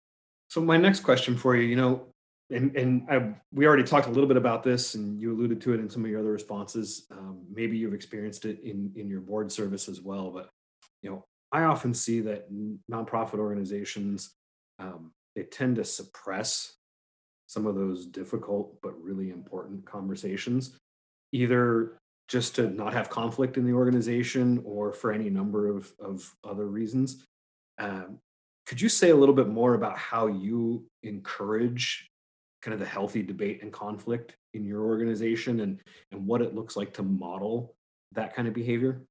So 0.51 0.61
my 0.61 0.77
next 0.77 1.01
question 1.01 1.37
for 1.37 1.57
you, 1.57 1.63
you 1.63 1.75
know, 1.75 2.07
and 2.49 2.77
and 2.77 3.07
I, 3.11 3.35
we 3.53 3.67
already 3.67 3.83
talked 3.83 4.07
a 4.07 4.11
little 4.11 4.29
bit 4.29 4.37
about 4.37 4.63
this, 4.63 4.95
and 4.95 5.21
you 5.21 5.33
alluded 5.33 5.61
to 5.63 5.75
it 5.75 5.81
in 5.81 5.91
some 5.91 6.05
of 6.05 6.11
your 6.13 6.21
other 6.21 6.31
responses. 6.31 7.07
Um, 7.11 7.41
maybe 7.53 7.77
you've 7.77 7.95
experienced 7.95 8.45
it 8.45 8.61
in 8.63 8.93
in 8.95 9.09
your 9.09 9.21
board 9.21 9.51
service 9.51 9.89
as 9.89 10.01
well. 10.01 10.31
But 10.31 10.49
you 11.07 11.13
know, 11.13 11.25
I 11.53 11.63
often 11.63 11.95
see 11.95 12.21
that 12.23 12.51
nonprofit 12.91 13.39
organizations 13.39 14.35
um, 14.81 15.13
they 15.37 15.45
tend 15.45 15.77
to 15.77 15.85
suppress 15.85 16.75
some 17.47 17.65
of 17.65 17.77
those 17.77 18.07
difficult 18.07 18.77
but 18.83 19.01
really 19.01 19.31
important 19.31 19.87
conversations, 19.87 20.77
either 21.33 21.99
just 22.27 22.57
to 22.57 22.71
not 22.71 22.93
have 22.93 23.09
conflict 23.09 23.57
in 23.57 23.65
the 23.65 23.73
organization 23.73 24.61
or 24.65 24.93
for 24.93 25.13
any 25.13 25.31
number 25.31 25.69
of, 25.69 25.93
of 26.01 26.35
other 26.43 26.67
reasons. 26.67 27.25
Um, 27.79 28.19
could 28.67 28.81
you 28.81 28.89
say 28.89 29.11
a 29.11 29.17
little 29.17 29.35
bit 29.35 29.47
more 29.47 29.75
about 29.75 29.97
how 29.97 30.27
you 30.27 30.87
encourage 31.05 32.11
kind 32.63 32.75
of 32.75 32.81
the 32.81 32.87
healthy 32.87 33.23
debate 33.23 33.63
and 33.63 33.73
conflict 33.73 34.35
in 34.55 34.65
your 34.65 34.83
organization 34.83 35.61
and 35.61 35.81
and 36.11 36.27
what 36.27 36.43
it 36.43 36.53
looks 36.53 36.75
like 36.75 36.93
to 36.95 37.05
model 37.05 37.77
that 38.11 38.35
kind 38.35 38.49
of 38.49 38.55
behavior 38.55 39.03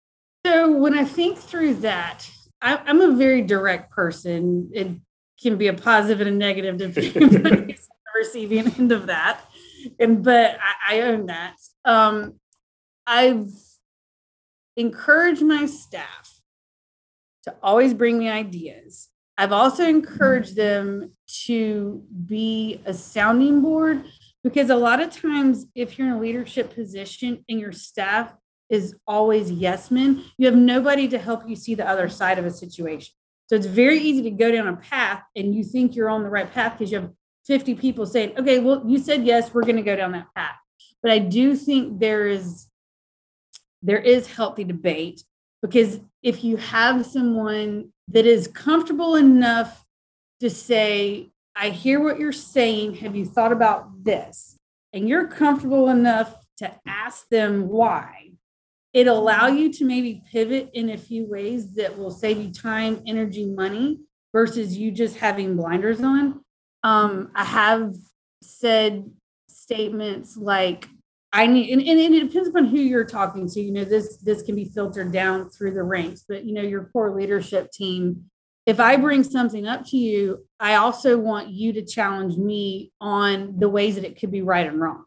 so 0.45 0.71
when 0.71 0.97
i 0.97 1.03
think 1.03 1.37
through 1.37 1.73
that 1.73 2.29
I, 2.65 2.89
am 2.89 3.01
a 3.01 3.15
very 3.15 3.41
direct 3.41 3.91
person. 3.91 4.71
It 4.73 4.87
can 5.41 5.57
be 5.57 5.67
a 5.67 5.73
positive 5.73 6.25
and 6.25 6.29
a 6.29 6.33
negative 6.33 6.77
depending 6.77 7.45
on 7.45 7.67
the 7.67 7.77
receiving 8.15 8.67
end 8.73 8.91
of 8.91 9.07
that. 9.07 9.41
And 9.99 10.23
but 10.23 10.57
i, 10.59 10.97
I 10.97 11.01
own 11.01 11.27
that. 11.27 11.55
Um, 11.85 12.39
i've 13.05 13.47
encouraged 14.75 15.43
my 15.43 15.67
staff 15.67 16.41
to 17.43 17.55
always 17.61 17.93
bring 17.93 18.17
me 18.17 18.29
ideas. 18.29 19.09
I've 19.37 19.51
also 19.51 19.83
encouraged 19.83 20.55
them 20.55 21.11
to 21.45 22.03
be 22.25 22.81
a 22.85 22.93
sounding 22.93 23.61
board 23.61 24.05
because 24.43 24.69
a 24.69 24.75
lot 24.75 25.01
of 25.01 25.11
times, 25.11 25.65
if 25.75 25.97
you're 25.99 26.07
in 26.07 26.13
a 26.13 26.19
leadership 26.19 26.73
position 26.73 27.43
and 27.47 27.59
your 27.59 27.71
staff 27.71 28.33
is 28.69 28.95
always 29.07 29.51
yes 29.51 29.91
men, 29.91 30.23
you 30.37 30.45
have 30.47 30.55
nobody 30.55 31.07
to 31.07 31.17
help 31.17 31.47
you 31.47 31.55
see 31.55 31.75
the 31.75 31.87
other 31.87 32.09
side 32.09 32.39
of 32.39 32.45
a 32.45 32.51
situation. 32.51 33.13
So 33.47 33.55
it's 33.55 33.67
very 33.67 33.99
easy 33.99 34.23
to 34.23 34.31
go 34.31 34.51
down 34.51 34.67
a 34.67 34.75
path 34.75 35.23
and 35.35 35.53
you 35.53 35.63
think 35.63 35.95
you're 35.95 36.09
on 36.09 36.23
the 36.23 36.29
right 36.29 36.51
path 36.51 36.77
because 36.77 36.91
you 36.91 36.99
have 36.99 37.11
50 37.45 37.75
people 37.75 38.05
saying, 38.05 38.33
okay, 38.37 38.59
well, 38.59 38.83
you 38.87 38.97
said 38.97 39.23
yes, 39.23 39.53
we're 39.53 39.61
going 39.61 39.75
to 39.75 39.83
go 39.83 39.95
down 39.95 40.13
that 40.13 40.33
path. 40.35 40.55
But 41.03 41.11
I 41.11 41.19
do 41.19 41.55
think 41.55 41.99
there 41.99 42.27
is 42.27 42.67
there 43.83 43.99
is 43.99 44.25
healthy 44.25 44.63
debate 44.63 45.23
because 45.61 45.99
if 46.23 46.43
you 46.43 46.57
have 46.57 47.05
someone 47.05 47.91
that 48.07 48.25
is 48.25 48.47
comfortable 48.47 49.15
enough 49.15 49.85
to 50.39 50.49
say, 50.49 51.31
I 51.55 51.69
hear 51.69 51.99
what 51.99 52.19
you're 52.19 52.31
saying. 52.31 52.95
Have 52.95 53.15
you 53.15 53.25
thought 53.25 53.51
about 53.51 54.03
this? 54.03 54.57
And 54.93 55.07
you're 55.07 55.27
comfortable 55.27 55.89
enough 55.89 56.35
to 56.57 56.71
ask 56.85 57.27
them 57.29 57.69
why. 57.69 58.24
It 58.95 59.07
allow 59.07 59.47
you 59.47 59.73
to 59.73 59.83
maybe 59.83 60.23
pivot 60.31 60.69
in 60.73 60.91
a 60.91 60.97
few 60.97 61.27
ways 61.27 61.73
that 61.73 61.97
will 61.97 62.11
save 62.11 62.41
you 62.41 62.53
time, 62.53 63.03
energy, 63.05 63.45
money 63.45 63.99
versus 64.31 64.77
you 64.77 64.89
just 64.89 65.17
having 65.17 65.57
blinders 65.57 65.99
on. 65.99 66.39
Um, 66.81 67.29
I 67.35 67.43
have 67.43 67.93
said 68.41 69.11
statements 69.49 70.37
like, 70.37 70.87
I 71.33 71.45
need, 71.45 71.71
and, 71.71 71.81
and, 71.81 72.15
it 72.15 72.29
depends 72.29 72.47
upon 72.47 72.67
who 72.67 72.77
you're 72.77 73.03
talking 73.03 73.49
to. 73.49 73.59
You 73.59 73.73
know, 73.73 73.83
this 73.83 74.15
this 74.19 74.43
can 74.43 74.55
be 74.55 74.63
filtered 74.63 75.11
down 75.11 75.49
through 75.49 75.73
the 75.73 75.83
ranks, 75.83 76.23
but 76.25 76.45
you 76.45 76.53
know, 76.53 76.61
your 76.61 76.85
core 76.93 77.13
leadership 77.13 77.73
team. 77.73 78.31
If 78.65 78.79
I 78.79 78.95
bring 78.95 79.25
something 79.25 79.67
up 79.67 79.85
to 79.87 79.97
you, 79.97 80.45
I 80.57 80.75
also 80.75 81.17
want 81.17 81.49
you 81.49 81.73
to 81.73 81.85
challenge 81.85 82.37
me 82.37 82.93
on 83.01 83.59
the 83.59 83.67
ways 83.67 83.95
that 83.95 84.05
it 84.05 84.17
could 84.17 84.31
be 84.31 84.41
right 84.41 84.65
and 84.65 84.79
wrong. 84.79 85.03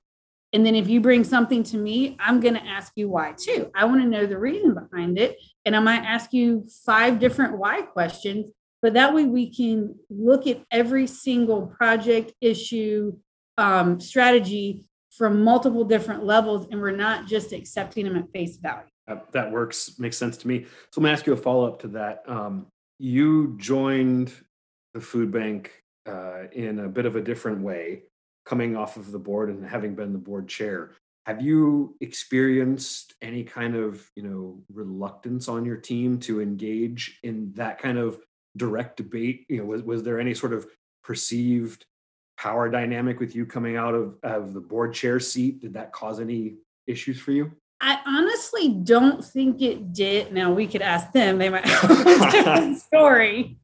And 0.53 0.65
then 0.65 0.75
if 0.75 0.89
you 0.89 1.01
bring 1.01 1.25
something 1.25 1.63
to 1.65 1.77
me, 1.77 2.17
I'm 2.19 2.41
going 2.41 2.55
to 2.55 2.65
ask 2.65 2.93
you 2.97 3.09
why 3.09 3.35
too. 3.37 3.71
I 3.75 3.85
want 3.85 4.01
to 4.03 4.09
know 4.09 4.27
the 4.27 4.39
reason 4.39 4.75
behind 4.75 5.19
it. 5.19 5.37
And 5.65 5.77
I 5.77 5.81
might 5.81 6.05
ask 6.05 6.33
you 6.33 6.67
five 6.87 7.19
different 7.19 7.59
why 7.59 7.83
questions, 7.83 8.51
but 8.81 8.95
that 8.95 9.13
way 9.13 9.25
we 9.25 9.55
can 9.55 9.95
look 10.09 10.47
at 10.47 10.63
every 10.71 11.07
single 11.07 11.67
project, 11.67 12.33
issue, 12.41 13.13
um, 13.59 14.01
strategy 14.01 14.85
from 15.11 15.43
multiple 15.43 15.85
different 15.85 16.25
levels 16.25 16.69
and 16.71 16.81
we're 16.81 16.93
not 16.93 17.27
just 17.27 17.53
accepting 17.53 18.05
them 18.05 18.17
at 18.17 18.31
face 18.33 18.57
value. 18.57 18.89
That 19.33 19.51
works, 19.51 19.99
makes 19.99 20.17
sense 20.17 20.37
to 20.39 20.49
me. 20.49 20.65
So 20.93 20.99
I'm 20.99 21.03
gonna 21.03 21.13
ask 21.13 21.27
you 21.27 21.33
a 21.33 21.37
follow 21.37 21.67
up 21.67 21.81
to 21.81 21.89
that. 21.89 22.23
Um, 22.27 22.67
you 22.99 23.57
joined 23.59 24.33
the 24.95 25.01
food 25.01 25.33
bank 25.33 25.73
uh, 26.07 26.45
in 26.53 26.81
a 26.81 26.89
bit 26.89 27.07
of 27.07 27.17
a 27.17 27.21
different 27.21 27.63
way, 27.63 28.03
coming 28.49 28.77
off 28.77 28.97
of 28.97 29.13
the 29.13 29.19
board 29.19 29.51
and 29.51 29.65
having 29.65 29.95
been 29.95 30.13
the 30.13 30.19
board 30.19 30.49
chair. 30.49 30.93
Have 31.27 31.43
you 31.43 31.95
experienced 32.01 33.15
any 33.21 33.45
kind 33.45 33.77
of 33.77 34.11
you 34.17 34.23
know 34.23 34.63
reluctance 34.73 35.47
on 35.49 35.67
your 35.67 35.77
team 35.77 36.19
to 36.21 36.41
engage 36.41 37.19
in 37.23 37.53
that 37.55 37.79
kind 37.79 37.99
of 37.99 38.19
direct 38.57 38.97
debate? 38.97 39.45
You 39.49 39.59
know, 39.59 39.65
was, 39.67 39.83
was 39.83 40.03
there 40.03 40.19
any 40.19 40.33
sort 40.33 40.55
of 40.55 40.67
perceived 41.05 41.85
power 42.39 42.71
dynamic 42.71 43.21
with 43.21 43.35
you 43.35 43.45
coming 43.45 43.77
out 43.77 43.95
of, 43.95 44.17
of 44.23 44.55
the 44.55 44.61
board 44.61 44.95
chair 44.95 45.21
seat? 45.21 45.61
Did 45.61 45.75
that 45.75 45.93
cause 45.93 46.19
any 46.19 46.55
issues 46.87 47.21
for 47.21 47.33
you? 47.33 47.53
I 47.81 48.01
honestly 48.07 48.71
don't 48.71 49.23
think 49.23 49.61
it 49.61 49.93
did. 49.93 50.33
Now 50.33 50.53
we 50.55 50.67
could 50.67 50.83
ask 50.83 51.13
them; 51.13 51.37
they 51.37 51.51
might 51.51 51.65
have 51.67 51.91
a 51.91 52.05
different 52.33 52.79
story. 52.79 53.59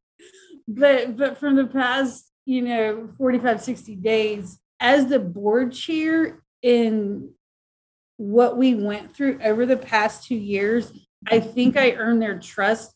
But 0.68 1.16
but 1.16 1.38
from 1.38 1.57
the 1.57 1.66
past, 1.66 2.31
you 2.44 2.61
know, 2.61 3.09
45, 3.16 3.62
60 3.62 3.94
days, 3.97 4.59
as 4.81 5.07
the 5.07 5.19
board 5.19 5.73
chair 5.73 6.43
in 6.63 7.31
what 8.17 8.57
we 8.57 8.75
went 8.75 9.15
through 9.15 9.41
over 9.43 9.67
the 9.67 9.77
past 9.77 10.27
two 10.27 10.37
years, 10.37 10.93
I 11.27 11.41
think 11.41 11.77
I 11.77 11.93
earned 11.93 12.23
their 12.23 12.39
trust 12.39 12.95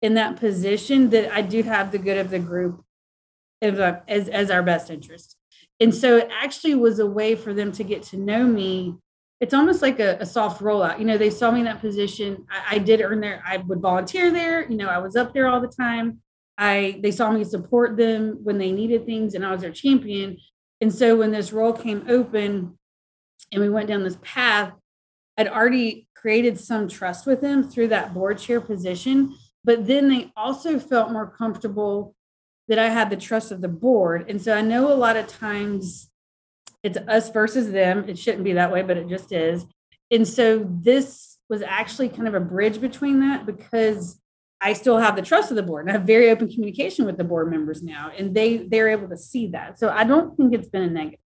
in 0.00 0.14
that 0.14 0.36
position 0.36 1.10
that 1.10 1.32
I 1.32 1.42
do 1.42 1.62
have 1.62 1.92
the 1.92 1.98
good 1.98 2.18
of 2.18 2.30
the 2.30 2.38
group 2.38 2.84
uh, 3.62 3.94
as, 4.08 4.28
as 4.28 4.50
our 4.50 4.62
best 4.62 4.90
interest. 4.90 5.36
And 5.80 5.94
so 5.94 6.16
it 6.16 6.28
actually 6.30 6.74
was 6.74 6.98
a 6.98 7.06
way 7.06 7.34
for 7.34 7.54
them 7.54 7.72
to 7.72 7.84
get 7.84 8.02
to 8.04 8.16
know 8.16 8.44
me. 8.44 8.96
It's 9.40 9.54
almost 9.54 9.82
like 9.82 9.98
a, 9.98 10.16
a 10.20 10.26
soft 10.26 10.60
rollout. 10.60 10.98
You 10.98 11.04
know, 11.04 11.18
they 11.18 11.30
saw 11.30 11.50
me 11.50 11.60
in 11.60 11.66
that 11.66 11.80
position. 11.80 12.46
I, 12.50 12.76
I 12.76 12.78
did 12.78 13.00
earn 13.00 13.20
there. 13.20 13.42
I 13.46 13.56
would 13.56 13.80
volunteer 13.80 14.30
there. 14.30 14.68
You 14.68 14.76
know, 14.76 14.88
I 14.88 14.98
was 14.98 15.16
up 15.16 15.32
there 15.32 15.48
all 15.48 15.60
the 15.60 15.68
time. 15.68 16.20
I 16.58 17.00
they 17.02 17.10
saw 17.10 17.32
me 17.32 17.42
support 17.42 17.96
them 17.96 18.38
when 18.42 18.58
they 18.58 18.70
needed 18.70 19.06
things, 19.06 19.34
and 19.34 19.44
I 19.44 19.50
was 19.50 19.62
their 19.62 19.72
champion. 19.72 20.36
And 20.82 20.92
so 20.92 21.16
when 21.16 21.30
this 21.30 21.52
role 21.52 21.72
came 21.72 22.04
open, 22.08 22.76
and 23.52 23.62
we 23.62 23.70
went 23.70 23.86
down 23.86 24.02
this 24.02 24.18
path, 24.20 24.72
I'd 25.38 25.46
already 25.46 26.08
created 26.16 26.58
some 26.58 26.88
trust 26.88 27.24
with 27.24 27.40
them 27.40 27.62
through 27.62 27.88
that 27.88 28.12
board 28.12 28.38
chair 28.38 28.60
position. 28.60 29.36
But 29.64 29.86
then 29.86 30.08
they 30.08 30.32
also 30.36 30.80
felt 30.80 31.12
more 31.12 31.28
comfortable 31.28 32.16
that 32.66 32.80
I 32.80 32.88
had 32.88 33.10
the 33.10 33.16
trust 33.16 33.52
of 33.52 33.60
the 33.60 33.68
board. 33.68 34.28
And 34.28 34.42
so 34.42 34.56
I 34.56 34.60
know 34.60 34.92
a 34.92 34.94
lot 34.94 35.16
of 35.16 35.28
times 35.28 36.10
it's 36.82 36.98
us 36.98 37.30
versus 37.30 37.70
them. 37.70 38.08
It 38.08 38.18
shouldn't 38.18 38.44
be 38.44 38.54
that 38.54 38.72
way, 38.72 38.82
but 38.82 38.96
it 38.96 39.08
just 39.08 39.30
is. 39.30 39.66
And 40.10 40.26
so 40.26 40.68
this 40.68 41.38
was 41.48 41.62
actually 41.62 42.08
kind 42.08 42.26
of 42.26 42.34
a 42.34 42.40
bridge 42.40 42.80
between 42.80 43.20
that 43.20 43.46
because 43.46 44.18
I 44.62 44.72
still 44.74 44.98
have 44.98 45.16
the 45.16 45.22
trust 45.22 45.50
of 45.50 45.56
the 45.56 45.62
board 45.62 45.84
and 45.84 45.90
I 45.90 45.98
have 45.98 46.06
very 46.06 46.30
open 46.30 46.48
communication 46.48 47.04
with 47.04 47.16
the 47.16 47.24
board 47.24 47.50
members 47.50 47.82
now, 47.82 48.12
and 48.16 48.34
they 48.34 48.58
they're 48.58 48.88
able 48.88 49.08
to 49.08 49.16
see 49.16 49.48
that. 49.48 49.78
So 49.78 49.90
I 49.90 50.04
don't 50.04 50.36
think 50.36 50.54
it's 50.54 50.68
been 50.68 50.82
a 50.82 50.90
negative. 50.90 51.18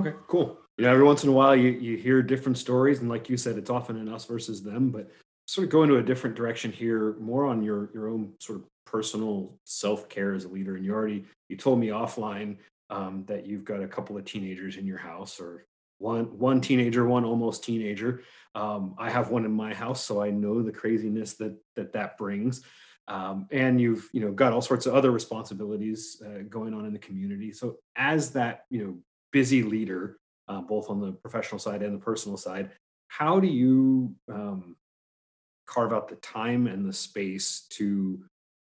Okay, 0.00 0.14
cool. 0.26 0.58
You 0.78 0.84
know, 0.84 0.92
every 0.92 1.04
once 1.04 1.22
in 1.22 1.28
a 1.28 1.32
while 1.32 1.54
you 1.54 1.70
you 1.70 1.96
hear 1.96 2.22
different 2.22 2.56
stories, 2.56 3.00
and 3.00 3.10
like 3.10 3.28
you 3.28 3.36
said, 3.36 3.58
it's 3.58 3.70
often 3.70 3.96
an 3.98 4.08
us 4.08 4.24
versus 4.24 4.62
them. 4.62 4.90
But 4.90 5.10
sort 5.46 5.66
of 5.66 5.70
go 5.70 5.82
into 5.82 5.98
a 5.98 6.02
different 6.02 6.34
direction 6.34 6.72
here, 6.72 7.14
more 7.20 7.44
on 7.44 7.62
your 7.62 7.90
your 7.92 8.08
own 8.08 8.32
sort 8.38 8.60
of 8.60 8.64
personal 8.86 9.58
self 9.64 10.08
care 10.08 10.34
as 10.34 10.44
a 10.44 10.48
leader. 10.48 10.76
And 10.76 10.84
you 10.84 10.94
already 10.94 11.24
you 11.48 11.56
told 11.56 11.78
me 11.78 11.88
offline 11.88 12.56
um, 12.88 13.24
that 13.26 13.46
you've 13.46 13.64
got 13.64 13.82
a 13.82 13.88
couple 13.88 14.16
of 14.16 14.24
teenagers 14.24 14.76
in 14.76 14.86
your 14.86 14.98
house, 14.98 15.38
or 15.38 15.66
one 16.02 16.38
one 16.38 16.60
teenager, 16.60 17.06
one 17.06 17.24
almost 17.24 17.64
teenager. 17.64 18.22
Um, 18.54 18.94
I 18.98 19.08
have 19.08 19.30
one 19.30 19.44
in 19.44 19.52
my 19.52 19.72
house, 19.72 20.04
so 20.04 20.20
I 20.20 20.30
know 20.30 20.62
the 20.62 20.72
craziness 20.72 21.34
that 21.34 21.56
that 21.76 21.92
that 21.92 22.18
brings. 22.18 22.62
Um, 23.08 23.46
and 23.50 23.80
you've 23.80 24.08
you 24.12 24.20
know 24.20 24.32
got 24.32 24.52
all 24.52 24.60
sorts 24.60 24.86
of 24.86 24.94
other 24.94 25.10
responsibilities 25.10 26.20
uh, 26.24 26.42
going 26.48 26.74
on 26.74 26.84
in 26.84 26.92
the 26.92 26.98
community. 26.98 27.52
So 27.52 27.78
as 27.96 28.30
that 28.32 28.64
you 28.68 28.84
know 28.84 28.98
busy 29.30 29.62
leader, 29.62 30.18
uh, 30.48 30.60
both 30.60 30.90
on 30.90 31.00
the 31.00 31.12
professional 31.12 31.58
side 31.58 31.82
and 31.82 31.94
the 31.94 32.04
personal 32.04 32.36
side, 32.36 32.70
how 33.08 33.40
do 33.40 33.46
you 33.46 34.14
um, 34.30 34.76
carve 35.66 35.92
out 35.92 36.08
the 36.08 36.16
time 36.16 36.66
and 36.66 36.86
the 36.86 36.92
space 36.92 37.66
to 37.70 38.22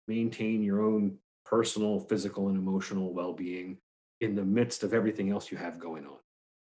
maintain 0.08 0.64
your 0.64 0.82
own 0.82 1.18
personal, 1.46 2.00
physical, 2.00 2.50
and 2.50 2.58
emotional 2.58 3.14
well 3.14 3.34
being 3.34 3.78
in 4.22 4.36
the 4.36 4.44
midst 4.44 4.84
of 4.84 4.94
everything 4.94 5.30
else 5.30 5.52
you 5.52 5.58
have 5.58 5.80
going 5.80 6.06
on. 6.06 6.18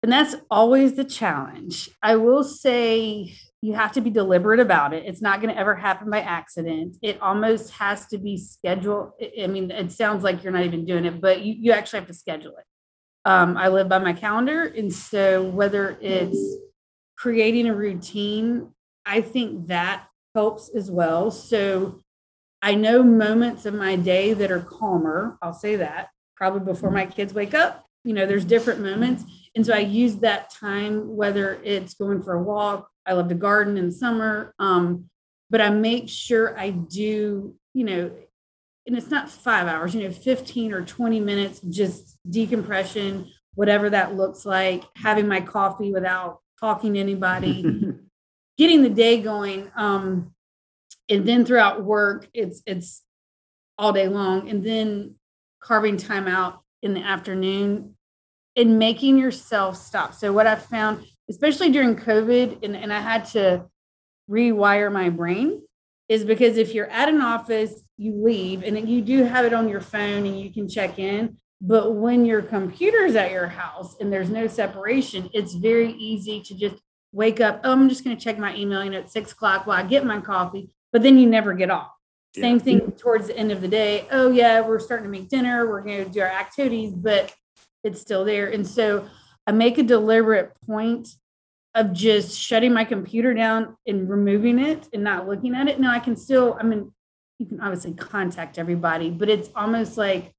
And 0.02 0.12
that's 0.12 0.36
always 0.50 0.94
the 0.94 1.04
challenge. 1.04 1.90
I 2.02 2.16
will 2.16 2.44
say 2.44 3.34
you 3.60 3.74
have 3.74 3.92
to 3.92 4.00
be 4.00 4.10
deliberate 4.10 4.60
about 4.60 4.94
it. 4.94 5.04
It's 5.04 5.20
not 5.20 5.40
going 5.40 5.52
to 5.52 5.60
ever 5.60 5.74
happen 5.74 6.08
by 6.08 6.20
accident. 6.20 6.96
It 7.02 7.20
almost 7.20 7.72
has 7.72 8.06
to 8.08 8.18
be 8.18 8.36
scheduled. 8.36 9.12
I 9.40 9.48
mean, 9.48 9.70
it 9.72 9.90
sounds 9.90 10.22
like 10.22 10.44
you're 10.44 10.52
not 10.52 10.64
even 10.64 10.84
doing 10.84 11.04
it, 11.04 11.20
but 11.20 11.42
you, 11.42 11.54
you 11.58 11.72
actually 11.72 11.98
have 12.00 12.08
to 12.08 12.14
schedule 12.14 12.52
it. 12.56 12.64
Um, 13.24 13.56
I 13.56 13.68
live 13.68 13.88
by 13.88 13.98
my 13.98 14.12
calendar. 14.12 14.64
And 14.64 14.92
so 14.92 15.42
whether 15.42 15.98
it's 16.00 16.38
creating 17.16 17.66
a 17.68 17.74
routine, 17.74 18.72
I 19.04 19.20
think 19.20 19.66
that 19.66 20.06
helps 20.36 20.70
as 20.72 20.88
well. 20.88 21.32
So 21.32 21.98
I 22.62 22.76
know 22.76 23.02
moments 23.02 23.66
of 23.66 23.74
my 23.74 23.96
day 23.96 24.34
that 24.34 24.52
are 24.52 24.60
calmer. 24.60 25.36
I'll 25.42 25.52
say 25.52 25.76
that 25.76 26.08
probably 26.36 26.60
before 26.60 26.92
my 26.92 27.06
kids 27.06 27.34
wake 27.34 27.54
up. 27.54 27.87
You 28.04 28.14
know, 28.14 28.26
there's 28.26 28.44
different 28.44 28.80
moments. 28.80 29.24
And 29.54 29.64
so 29.66 29.74
I 29.74 29.80
use 29.80 30.16
that 30.16 30.50
time, 30.50 31.16
whether 31.16 31.60
it's 31.64 31.94
going 31.94 32.22
for 32.22 32.34
a 32.34 32.42
walk, 32.42 32.88
I 33.06 33.14
love 33.14 33.28
to 33.28 33.34
garden 33.34 33.76
in 33.76 33.90
summer. 33.90 34.54
Um, 34.58 35.10
but 35.50 35.60
I 35.60 35.70
make 35.70 36.08
sure 36.08 36.58
I 36.58 36.70
do, 36.70 37.54
you 37.74 37.84
know, 37.84 38.10
and 38.86 38.96
it's 38.96 39.10
not 39.10 39.30
five 39.30 39.66
hours, 39.66 39.94
you 39.94 40.02
know, 40.02 40.10
15 40.10 40.72
or 40.72 40.84
20 40.84 41.20
minutes, 41.20 41.60
just 41.60 42.18
decompression, 42.28 43.30
whatever 43.54 43.90
that 43.90 44.14
looks 44.14 44.46
like, 44.46 44.84
having 44.96 45.28
my 45.28 45.40
coffee 45.40 45.92
without 45.92 46.40
talking 46.60 46.94
to 46.94 47.00
anybody, 47.00 47.64
getting 48.58 48.82
the 48.82 48.90
day 48.90 49.20
going. 49.20 49.70
Um, 49.76 50.32
and 51.08 51.26
then 51.26 51.44
throughout 51.44 51.82
work, 51.84 52.28
it's 52.34 52.62
it's 52.66 53.02
all 53.76 53.92
day 53.92 54.08
long. 54.08 54.48
And 54.48 54.64
then 54.64 55.16
carving 55.60 55.96
time 55.96 56.28
out 56.28 56.62
in 56.82 56.94
the 56.94 57.00
afternoon 57.00 57.94
and 58.56 58.78
making 58.78 59.18
yourself 59.18 59.76
stop. 59.76 60.14
So 60.14 60.32
what 60.32 60.46
I've 60.46 60.64
found, 60.64 61.04
especially 61.30 61.70
during 61.70 61.96
COVID, 61.96 62.64
and, 62.64 62.76
and 62.76 62.92
I 62.92 63.00
had 63.00 63.24
to 63.26 63.66
rewire 64.30 64.92
my 64.92 65.10
brain, 65.10 65.62
is 66.08 66.24
because 66.24 66.56
if 66.56 66.74
you're 66.74 66.90
at 66.90 67.08
an 67.08 67.20
office, 67.20 67.82
you 67.96 68.14
leave 68.24 68.62
and 68.62 68.88
you 68.88 69.02
do 69.02 69.24
have 69.24 69.44
it 69.44 69.52
on 69.52 69.68
your 69.68 69.80
phone 69.80 70.26
and 70.26 70.40
you 70.40 70.52
can 70.52 70.68
check 70.68 70.98
in. 70.98 71.36
But 71.60 71.96
when 71.96 72.24
your 72.24 72.42
computer's 72.42 73.16
at 73.16 73.32
your 73.32 73.48
house 73.48 73.96
and 74.00 74.12
there's 74.12 74.30
no 74.30 74.46
separation, 74.46 75.28
it's 75.34 75.54
very 75.54 75.92
easy 75.92 76.40
to 76.42 76.54
just 76.54 76.76
wake 77.12 77.40
up. 77.40 77.60
Oh, 77.64 77.72
I'm 77.72 77.88
just 77.88 78.04
going 78.04 78.16
to 78.16 78.22
check 78.22 78.38
my 78.38 78.54
email 78.54 78.84
you 78.84 78.90
know, 78.90 78.98
at 78.98 79.10
six 79.10 79.32
o'clock 79.32 79.66
while 79.66 79.78
I 79.78 79.86
get 79.86 80.04
my 80.04 80.20
coffee, 80.20 80.70
but 80.92 81.02
then 81.02 81.18
you 81.18 81.26
never 81.26 81.52
get 81.54 81.70
off. 81.70 81.90
Yeah. 82.38 82.42
Same 82.42 82.60
thing 82.60 82.92
towards 82.92 83.26
the 83.28 83.36
end 83.36 83.52
of 83.52 83.60
the 83.60 83.68
day. 83.68 84.06
Oh, 84.10 84.30
yeah, 84.30 84.60
we're 84.60 84.78
starting 84.78 85.04
to 85.04 85.10
make 85.10 85.28
dinner. 85.28 85.68
We're 85.68 85.82
going 85.82 86.04
to 86.04 86.10
do 86.10 86.20
our 86.20 86.26
activities, 86.26 86.92
but 86.92 87.34
it's 87.84 88.00
still 88.00 88.24
there. 88.24 88.48
And 88.50 88.66
so 88.66 89.06
I 89.46 89.52
make 89.52 89.78
a 89.78 89.82
deliberate 89.82 90.52
point 90.66 91.08
of 91.74 91.92
just 91.92 92.38
shutting 92.38 92.72
my 92.72 92.84
computer 92.84 93.34
down 93.34 93.76
and 93.86 94.08
removing 94.08 94.58
it 94.58 94.88
and 94.92 95.04
not 95.04 95.28
looking 95.28 95.54
at 95.54 95.68
it. 95.68 95.78
Now 95.78 95.92
I 95.92 96.00
can 96.00 96.16
still, 96.16 96.56
I 96.58 96.64
mean, 96.64 96.92
you 97.38 97.46
can 97.46 97.60
obviously 97.60 97.94
contact 97.94 98.58
everybody, 98.58 99.10
but 99.10 99.28
it's 99.28 99.48
almost 99.54 99.96
like 99.96 100.34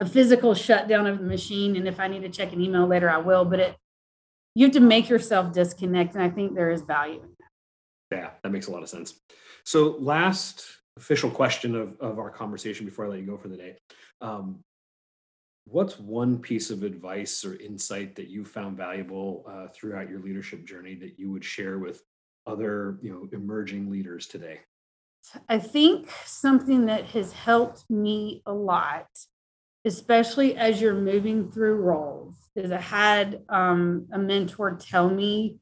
a 0.00 0.06
physical 0.06 0.54
shutdown 0.54 1.06
of 1.06 1.18
the 1.18 1.24
machine. 1.24 1.76
And 1.76 1.88
if 1.88 1.98
I 1.98 2.08
need 2.08 2.22
to 2.22 2.28
check 2.28 2.52
an 2.52 2.60
email 2.60 2.86
later, 2.86 3.10
I 3.10 3.18
will. 3.18 3.44
But 3.44 3.60
it 3.60 3.76
you 4.54 4.66
have 4.66 4.74
to 4.74 4.80
make 4.80 5.08
yourself 5.08 5.52
disconnect. 5.52 6.14
And 6.14 6.22
I 6.22 6.30
think 6.30 6.54
there 6.54 6.70
is 6.70 6.82
value 6.82 7.20
in 7.20 7.28
that. 7.38 8.16
Yeah, 8.16 8.30
that 8.42 8.52
makes 8.52 8.68
a 8.68 8.70
lot 8.70 8.82
of 8.82 8.88
sense. 8.88 9.14
So 9.64 9.96
last 9.98 10.64
official 10.96 11.30
question 11.30 11.74
of, 11.74 12.00
of 12.00 12.18
our 12.18 12.30
conversation 12.30 12.86
before 12.86 13.06
I 13.06 13.08
let 13.08 13.20
you 13.20 13.26
go 13.26 13.36
for 13.36 13.48
the 13.48 13.56
day. 13.56 13.76
Um, 14.20 14.60
what's 15.66 15.98
one 15.98 16.38
piece 16.38 16.70
of 16.70 16.82
advice 16.82 17.44
or 17.44 17.56
insight 17.56 18.14
that 18.16 18.28
you 18.28 18.44
found 18.44 18.76
valuable 18.76 19.44
uh, 19.48 19.68
throughout 19.74 20.10
your 20.10 20.20
leadership 20.20 20.66
journey 20.66 20.94
that 20.94 21.18
you 21.18 21.30
would 21.30 21.44
share 21.44 21.78
with 21.78 22.02
other 22.46 22.98
you 23.02 23.10
know 23.10 23.26
emerging 23.32 23.90
leaders 23.90 24.26
today 24.26 24.60
i 25.48 25.58
think 25.58 26.10
something 26.26 26.84
that 26.84 27.06
has 27.06 27.32
helped 27.32 27.88
me 27.88 28.42
a 28.44 28.52
lot 28.52 29.06
especially 29.86 30.54
as 30.56 30.80
you're 30.80 30.92
moving 30.92 31.50
through 31.50 31.76
roles 31.76 32.36
is 32.54 32.70
i 32.70 32.80
had 32.80 33.40
um, 33.48 34.06
a 34.12 34.18
mentor 34.18 34.76
tell 34.78 35.08
me 35.08 35.58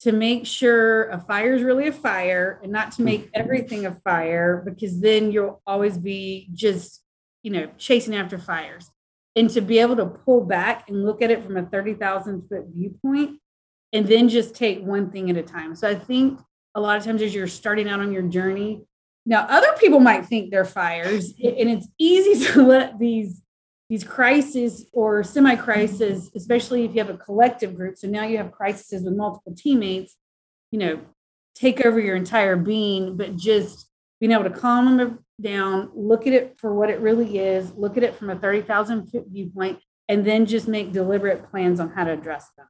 to 0.00 0.12
make 0.12 0.46
sure 0.46 1.04
a 1.04 1.18
fire 1.18 1.54
is 1.54 1.62
really 1.62 1.88
a 1.88 1.92
fire 1.92 2.60
and 2.62 2.70
not 2.70 2.92
to 2.92 2.98
hmm. 2.98 3.04
make 3.04 3.30
everything 3.34 3.86
a 3.86 3.92
fire 3.92 4.62
because 4.64 5.00
then 5.00 5.32
you'll 5.32 5.62
always 5.66 5.96
be 5.96 6.48
just 6.52 7.02
you 7.42 7.50
know 7.50 7.68
chasing 7.78 8.14
after 8.14 8.38
fires 8.38 8.90
and 9.36 9.50
to 9.50 9.60
be 9.60 9.78
able 9.78 9.96
to 9.96 10.06
pull 10.06 10.44
back 10.44 10.88
and 10.88 11.04
look 11.04 11.20
at 11.20 11.30
it 11.30 11.44
from 11.44 11.58
a 11.58 11.62
30,000 11.62 12.48
foot 12.48 12.64
viewpoint 12.74 13.38
and 13.92 14.06
then 14.08 14.28
just 14.28 14.54
take 14.54 14.82
one 14.82 15.10
thing 15.10 15.30
at 15.30 15.36
a 15.36 15.42
time. 15.42 15.76
So 15.76 15.88
I 15.88 15.94
think 15.94 16.40
a 16.74 16.80
lot 16.80 16.96
of 16.96 17.04
times 17.04 17.22
as 17.22 17.34
you're 17.34 17.46
starting 17.46 17.88
out 17.88 18.00
on 18.00 18.12
your 18.12 18.22
journey, 18.22 18.82
now 19.26 19.46
other 19.48 19.72
people 19.78 20.00
might 20.00 20.26
think 20.26 20.50
they're 20.50 20.64
fires 20.64 21.34
and 21.42 21.70
it's 21.70 21.86
easy 21.98 22.44
to 22.52 22.62
let 22.66 22.98
these 22.98 23.42
these 23.88 24.04
crises 24.04 24.86
or 24.92 25.22
semi-crises, 25.22 26.30
especially 26.34 26.84
if 26.84 26.92
you 26.92 26.98
have 26.98 27.14
a 27.14 27.16
collective 27.16 27.76
group. 27.76 27.96
So 27.96 28.08
now 28.08 28.24
you 28.24 28.38
have 28.38 28.50
crises 28.50 29.04
with 29.04 29.14
multiple 29.14 29.54
teammates, 29.56 30.16
you 30.70 30.78
know, 30.78 31.00
take 31.54 31.86
over 31.86 32.00
your 32.00 32.16
entire 32.16 32.56
being, 32.56 33.16
but 33.16 33.36
just 33.36 33.88
being 34.20 34.32
able 34.32 34.44
to 34.44 34.50
calm 34.50 34.96
them 34.96 35.24
down, 35.40 35.90
look 35.94 36.26
at 36.26 36.32
it 36.32 36.56
for 36.58 36.74
what 36.74 36.90
it 36.90 37.00
really 37.00 37.38
is, 37.38 37.72
look 37.74 37.96
at 37.96 38.02
it 38.02 38.16
from 38.16 38.30
a 38.30 38.36
30,000 38.36 39.06
foot 39.06 39.26
viewpoint, 39.28 39.78
and 40.08 40.24
then 40.24 40.46
just 40.46 40.68
make 40.68 40.92
deliberate 40.92 41.48
plans 41.50 41.80
on 41.80 41.90
how 41.90 42.04
to 42.04 42.12
address 42.12 42.50
them. 42.56 42.66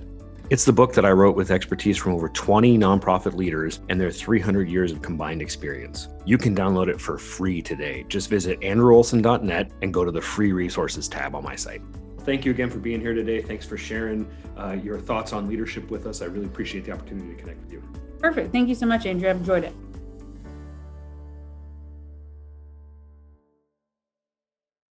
It's 0.51 0.67
the 0.67 0.75
book 0.75 0.93
that 0.93 1.07
I 1.07 1.11
wrote 1.11 1.37
with 1.37 1.51
expertise 1.51 1.97
from 1.97 2.13
over 2.13 2.29
20 2.29 2.77
nonprofit 2.77 3.33
leaders 3.33 3.81
and 3.89 3.99
their 3.99 4.11
300 4.11 4.69
years 4.69 4.93
of 4.93 5.01
combined 5.01 5.41
experience. 5.41 6.09
You 6.27 6.37
can 6.37 6.55
download 6.55 6.89
it 6.89 7.01
for 7.01 7.17
free 7.17 7.63
today. 7.63 8.05
Just 8.09 8.29
visit 8.29 8.61
andrewolson.net 8.61 9.73
and 9.81 9.95
go 9.95 10.05
to 10.05 10.11
the 10.11 10.21
free 10.21 10.53
resources 10.53 11.09
tab 11.09 11.35
on 11.35 11.45
my 11.45 11.57
site. 11.57 11.81
Thank 12.21 12.45
you 12.45 12.51
again 12.51 12.69
for 12.69 12.79
being 12.79 13.01
here 13.01 13.15
today. 13.15 13.41
Thanks 13.41 13.65
for 13.65 13.79
sharing 13.79 14.31
uh, 14.59 14.77
your 14.83 15.01
thoughts 15.01 15.33
on 15.33 15.49
leadership 15.49 15.91
with 15.91 16.07
us. 16.07 16.21
I 16.21 16.27
really 16.27 16.47
appreciate 16.47 16.85
the 16.85 16.93
opportunity 16.93 17.35
to 17.35 17.41
connect 17.41 17.63
with 17.63 17.73
you. 17.73 17.83
Perfect. 18.19 18.53
Thank 18.53 18.69
you 18.69 18.75
so 18.75 18.85
much, 18.85 19.07
Andrew. 19.07 19.31
I've 19.31 19.39
enjoyed 19.39 19.65
it. 19.65 19.75